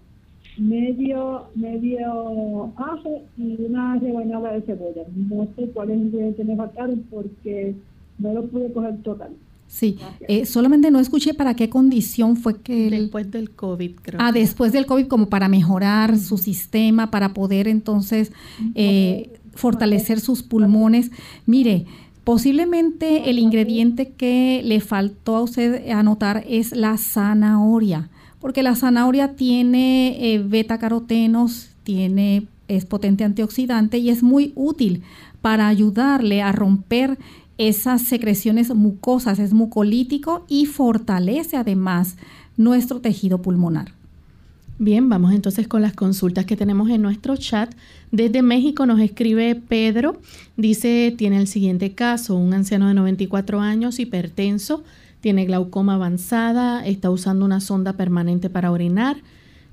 [0.57, 5.03] medio medio ajo y una rebanada de cebolla.
[5.15, 7.75] No sé cuáles ingredientes me faltaron porque
[8.19, 9.31] no lo pude coger total.
[9.73, 9.97] Sí,
[10.27, 12.91] eh, solamente no escuché para qué condición fue que...
[12.91, 14.21] Después del COVID, creo.
[14.21, 18.31] Ah, después del COVID, como para mejorar su sistema, para poder entonces
[18.75, 21.09] eh, fortalecer sus pulmones.
[21.47, 21.85] Mire,
[22.23, 28.09] Posiblemente el ingrediente que le faltó a usted anotar es la zanahoria,
[28.39, 35.03] porque la zanahoria tiene eh, beta carotenos, tiene es potente antioxidante y es muy útil
[35.41, 37.17] para ayudarle a romper
[37.67, 42.17] esas secreciones mucosas, es mucolítico y fortalece además
[42.57, 43.93] nuestro tejido pulmonar.
[44.79, 47.73] Bien, vamos entonces con las consultas que tenemos en nuestro chat.
[48.11, 50.19] Desde México nos escribe Pedro,
[50.57, 54.83] dice, tiene el siguiente caso, un anciano de 94 años, hipertenso,
[55.21, 59.17] tiene glaucoma avanzada, está usando una sonda permanente para orinar.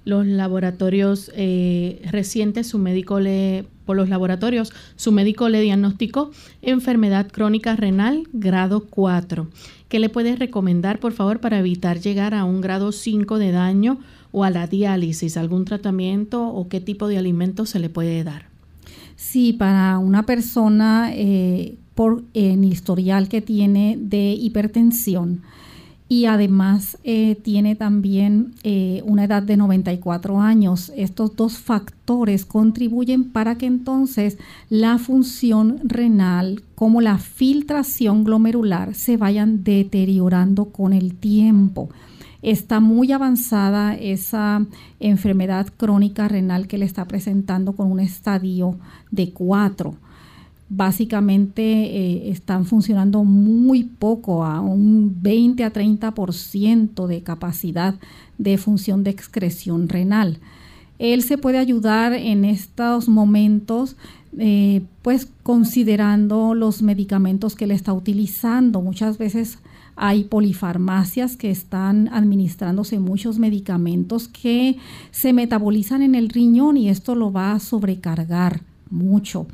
[0.04, 6.30] Los laboratorios eh, recientes, su médico le, por los laboratorios, su médico le diagnosticó
[6.62, 9.48] enfermedad crónica renal grado 4.
[9.88, 13.98] ¿Qué le puedes recomendar, por favor, para evitar llegar a un grado 5 de daño?
[14.30, 18.44] o a la diálisis, algún tratamiento o qué tipo de alimento se le puede dar?
[19.16, 25.42] Sí, para una persona eh, por el historial que tiene de hipertensión
[26.10, 33.30] y además eh, tiene también eh, una edad de 94 años, estos dos factores contribuyen
[33.30, 34.36] para que entonces
[34.68, 41.90] la función renal como la filtración glomerular se vayan deteriorando con el tiempo
[42.42, 44.66] está muy avanzada esa
[44.98, 48.78] enfermedad crónica renal que le está presentando con un estadio
[49.12, 49.94] de 4.
[50.72, 57.96] Básicamente eh, están funcionando muy poco, a un 20 a 30% de capacidad
[58.38, 60.38] de función de excreción renal.
[61.00, 63.96] Él se puede ayudar en estos momentos
[64.38, 68.80] eh, pues considerando los medicamentos que le está utilizando.
[68.80, 69.58] Muchas veces
[69.96, 74.76] hay polifarmacias que están administrándose muchos medicamentos que
[75.10, 79.48] se metabolizan en el riñón y esto lo va a sobrecargar mucho.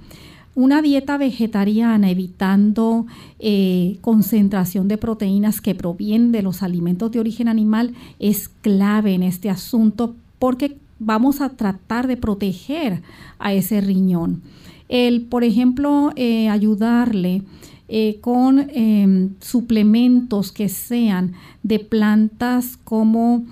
[0.57, 3.05] Una dieta vegetariana evitando
[3.39, 9.23] eh, concentración de proteínas que provienen de los alimentos de origen animal es clave en
[9.23, 13.03] este asunto porque vamos a tratar de proteger
[13.39, 14.41] a ese riñón.
[14.89, 17.43] El, por ejemplo, eh, ayudarle
[17.89, 21.35] eh, con em, suplementos que sean
[21.65, 23.45] de plantas como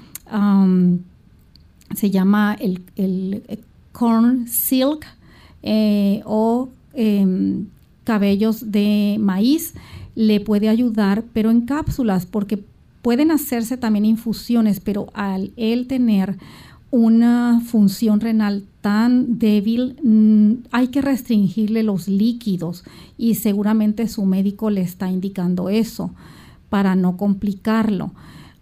[1.94, 3.42] se llama el, el
[3.92, 5.04] corn silk
[6.24, 7.66] o em,
[8.04, 9.74] cabellos de maíz,
[10.14, 12.62] le puede ayudar, pero en cápsulas, porque
[13.02, 16.36] pueden hacerse también infusiones, pero al él tener
[16.90, 22.84] una función renal tan débil, mm, hay que restringirle los líquidos
[23.18, 26.12] y seguramente su médico le está indicando eso
[26.70, 28.12] para no complicarlo.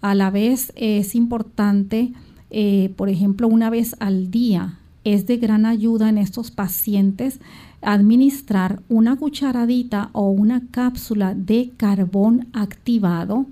[0.00, 2.12] A la vez es importante,
[2.50, 7.38] eh, por ejemplo, una vez al día, es de gran ayuda en estos pacientes
[7.82, 13.46] administrar una cucharadita o una cápsula de carbón activado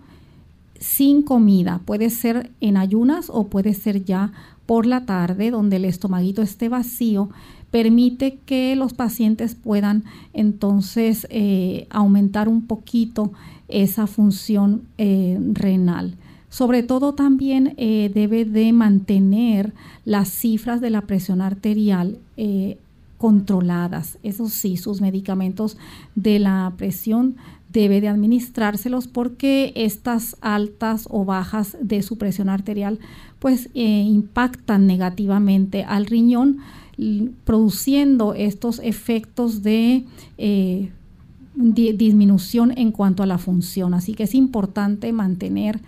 [0.78, 1.80] sin comida.
[1.84, 4.32] Puede ser en ayunas o puede ser ya
[4.66, 7.28] por la tarde, donde el estomaguito esté vacío,
[7.70, 13.32] permite que los pacientes puedan entonces eh, aumentar un poquito
[13.68, 16.14] esa función eh, renal.
[16.48, 19.72] Sobre todo también eh, debe de mantener
[20.04, 22.18] las cifras de la presión arterial
[23.20, 24.16] controladas.
[24.22, 25.76] Eso sí, sus medicamentos
[26.14, 27.36] de la presión
[27.70, 32.98] debe de administrárselos porque estas altas o bajas de su presión arterial
[33.38, 36.60] pues eh, impactan negativamente al riñón
[37.44, 40.04] produciendo estos efectos de
[40.38, 40.90] eh,
[41.54, 43.92] disminución en cuanto a la función.
[43.92, 45.78] Así que es importante mantener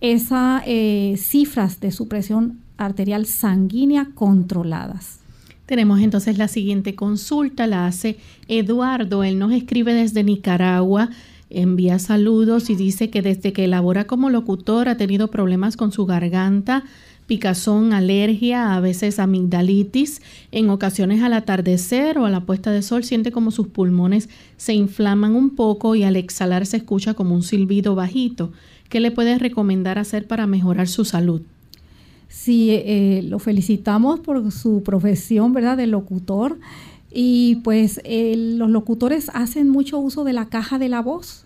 [0.00, 5.21] esas eh, cifras de su presión arterial sanguínea controladas.
[5.66, 11.10] Tenemos entonces la siguiente consulta, la hace Eduardo, él nos escribe desde Nicaragua,
[11.50, 16.04] envía saludos y dice que desde que elabora como locutor ha tenido problemas con su
[16.04, 16.84] garganta,
[17.26, 23.04] picazón, alergia, a veces amigdalitis, en ocasiones al atardecer o a la puesta de sol
[23.04, 27.42] siente como sus pulmones se inflaman un poco y al exhalar se escucha como un
[27.42, 28.52] silbido bajito.
[28.88, 31.42] ¿Qué le puedes recomendar hacer para mejorar su salud?
[32.32, 36.58] Sí, eh, lo felicitamos por su profesión, ¿verdad?, de locutor.
[37.12, 41.44] Y pues los locutores hacen mucho uso de la caja de la voz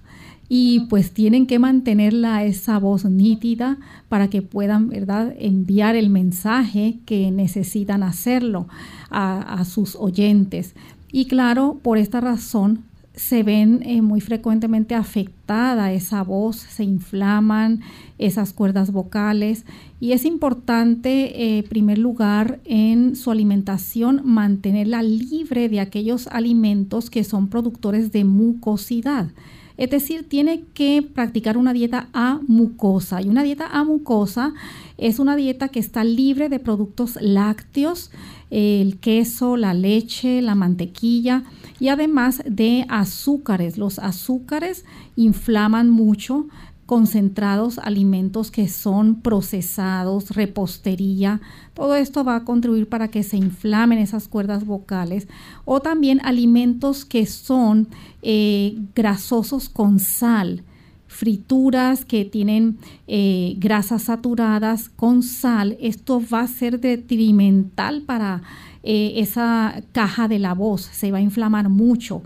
[0.49, 3.78] y pues tienen que mantenerla esa voz nítida
[4.09, 8.68] para que puedan, ¿verdad?, enviar el mensaje que necesitan hacerlo
[9.11, 10.76] a sus oyentes.
[11.11, 12.84] Y claro, por esta razón
[13.16, 17.80] se ven eh, muy frecuentemente afectada esa voz, se inflaman
[18.18, 19.64] esas cuerdas vocales
[20.00, 27.24] y es importante, en primer lugar, en su alimentación mantenerla libre de aquellos alimentos que
[27.24, 29.30] son productores de mucosidad.
[29.78, 33.20] Es decir, tiene que practicar una dieta a mucosa.
[33.20, 34.54] Y una dieta a mucosa
[34.96, 38.10] es una dieta que está libre de productos lácteos,
[38.50, 41.44] el queso, la leche, la mantequilla
[41.78, 43.78] y además de azúcares.
[43.78, 44.84] Los azúcares
[45.16, 46.46] inflaman mucho
[46.86, 51.40] concentrados, alimentos que son procesados, repostería,
[51.74, 55.26] todo esto va a contribuir para que se inflamen esas cuerdas vocales.
[55.64, 57.88] O también alimentos que son
[58.22, 60.62] eh, grasosos con sal,
[61.08, 68.42] frituras que tienen eh, grasas saturadas con sal, esto va a ser detrimental para
[68.87, 72.22] eh, esa caja de la voz, se va a inflamar mucho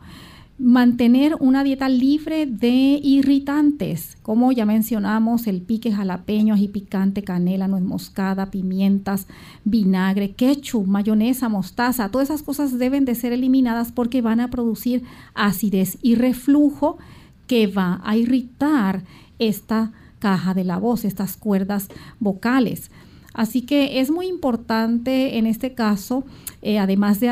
[0.61, 7.67] mantener una dieta libre de irritantes, como ya mencionamos, el pique jalapeño, y picante, canela,
[7.67, 9.27] nuez moscada, pimientas,
[9.65, 15.03] vinagre, ketchup, mayonesa, mostaza, todas esas cosas deben de ser eliminadas porque van a producir
[15.35, 16.99] acidez y reflujo
[17.47, 19.03] que va a irritar
[19.39, 21.89] esta caja de la voz, estas cuerdas
[22.19, 22.91] vocales.
[23.33, 26.25] Así que es muy importante en este caso,
[26.63, 27.31] eh, además de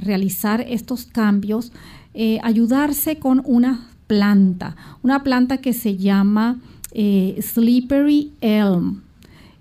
[0.00, 1.72] realizar estos cambios,
[2.14, 6.60] eh, ayudarse con una planta, una planta que se llama
[6.92, 9.02] eh, Slippery Elm.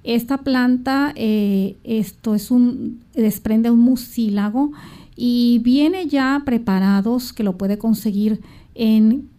[0.03, 4.71] Esta planta, esto es un, desprende un mucílago
[5.15, 8.39] y viene ya preparados que lo puede conseguir
[8.73, 9.29] en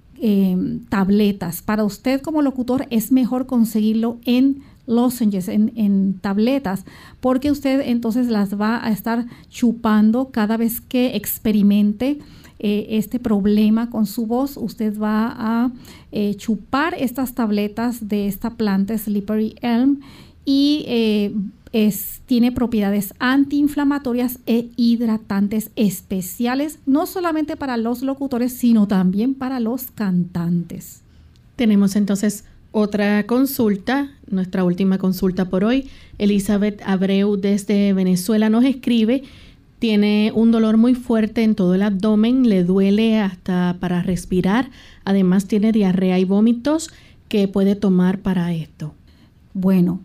[0.91, 1.62] tabletas.
[1.62, 6.84] Para usted como locutor es mejor conseguirlo en lozenges, en, en, tabletas,
[7.20, 12.18] porque usted entonces las va a estar chupando cada vez que experimente
[12.62, 15.72] eh, este problema con su voz, usted va a
[16.12, 20.01] eh, chupar estas tabletas de esta planta Slippery Elm
[20.45, 21.34] y eh,
[22.26, 29.91] tiene propiedades antiinflamatorias e hidratantes especiales, no solamente para los locutores, sino también para los
[29.93, 31.01] cantantes.
[31.57, 35.89] Tenemos entonces otra consulta, nuestra última consulta por hoy.
[36.18, 39.24] Elizabeth Abreu desde Venezuela nos escribe
[39.81, 44.70] tiene un dolor muy fuerte en todo el abdomen, le duele hasta para respirar,
[45.07, 46.91] además tiene diarrea y vómitos
[47.28, 48.93] que puede tomar para esto.
[49.55, 50.01] Bueno,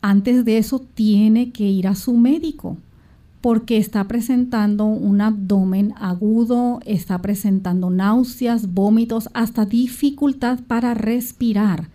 [0.00, 2.78] antes de eso tiene que ir a su médico
[3.42, 11.88] porque está presentando un abdomen agudo, está presentando náuseas, vómitos, hasta dificultad para respirar.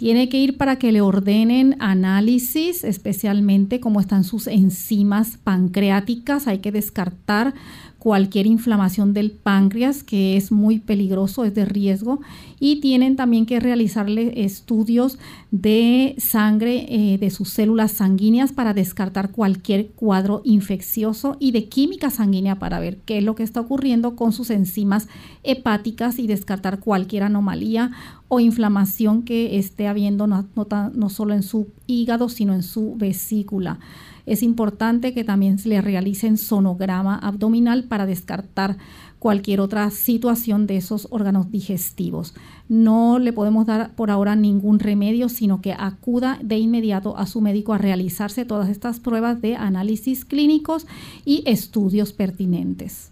[0.00, 6.46] Tiene que ir para que le ordenen análisis, especialmente cómo están sus enzimas pancreáticas.
[6.46, 7.52] Hay que descartar
[8.00, 12.20] cualquier inflamación del páncreas, que es muy peligroso, es de riesgo,
[12.58, 15.18] y tienen también que realizarle estudios
[15.50, 22.08] de sangre eh, de sus células sanguíneas para descartar cualquier cuadro infeccioso y de química
[22.08, 25.06] sanguínea para ver qué es lo que está ocurriendo con sus enzimas
[25.42, 27.90] hepáticas y descartar cualquier anomalía
[28.28, 30.48] o inflamación que esté habiendo no,
[30.94, 33.78] no solo en su hígado, sino en su vesícula.
[34.26, 38.76] Es importante que también se le realicen sonograma abdominal para descartar
[39.18, 42.34] cualquier otra situación de esos órganos digestivos.
[42.68, 47.40] No le podemos dar por ahora ningún remedio, sino que acuda de inmediato a su
[47.40, 50.86] médico a realizarse todas estas pruebas de análisis clínicos
[51.24, 53.09] y estudios pertinentes.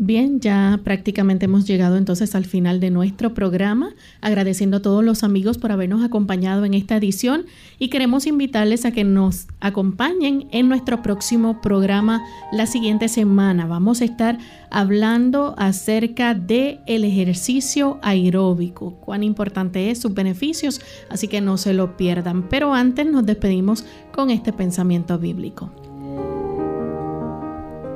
[0.00, 5.24] Bien, ya prácticamente hemos llegado entonces al final de nuestro programa, agradeciendo a todos los
[5.24, 7.46] amigos por habernos acompañado en esta edición
[7.80, 12.22] y queremos invitarles a que nos acompañen en nuestro próximo programa
[12.52, 13.66] la siguiente semana.
[13.66, 14.38] Vamos a estar
[14.70, 20.80] hablando acerca de el ejercicio aeróbico, cuán importante es sus beneficios,
[21.10, 22.48] así que no se lo pierdan.
[22.48, 25.72] Pero antes nos despedimos con este pensamiento bíblico.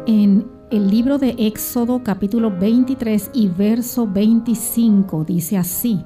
[0.09, 6.03] En el libro de Éxodo capítulo 23 y verso 25 dice así,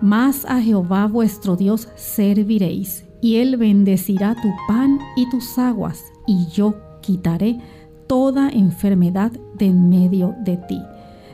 [0.00, 6.48] Mas a Jehová vuestro Dios serviréis, y él bendecirá tu pan y tus aguas, y
[6.48, 7.60] yo quitaré
[8.08, 10.82] toda enfermedad de en medio de ti.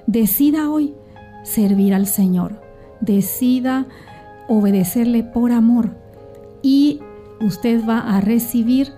[0.06, 0.94] Decida hoy
[1.42, 2.60] servir al Señor,
[3.00, 3.86] decida
[4.46, 5.96] obedecerle por amor,
[6.60, 7.00] y
[7.40, 8.92] usted va a recibir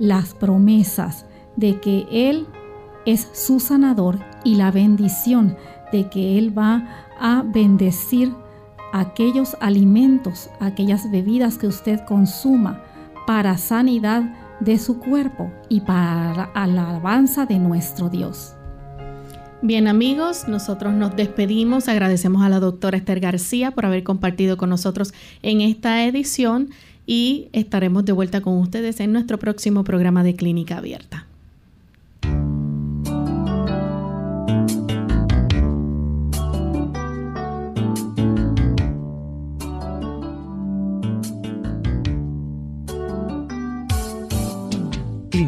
[0.00, 1.24] las promesas
[1.54, 2.48] de que Él
[3.06, 5.56] es su sanador y la bendición
[5.92, 6.86] de que Él va
[7.20, 8.32] a bendecir
[8.92, 12.82] aquellos alimentos, aquellas bebidas que usted consuma
[13.26, 14.22] para sanidad
[14.60, 18.54] de su cuerpo y para la alabanza de nuestro Dios.
[19.60, 24.70] Bien amigos, nosotros nos despedimos, agradecemos a la doctora Esther García por haber compartido con
[24.70, 26.70] nosotros en esta edición
[27.06, 31.27] y estaremos de vuelta con ustedes en nuestro próximo programa de Clínica Abierta.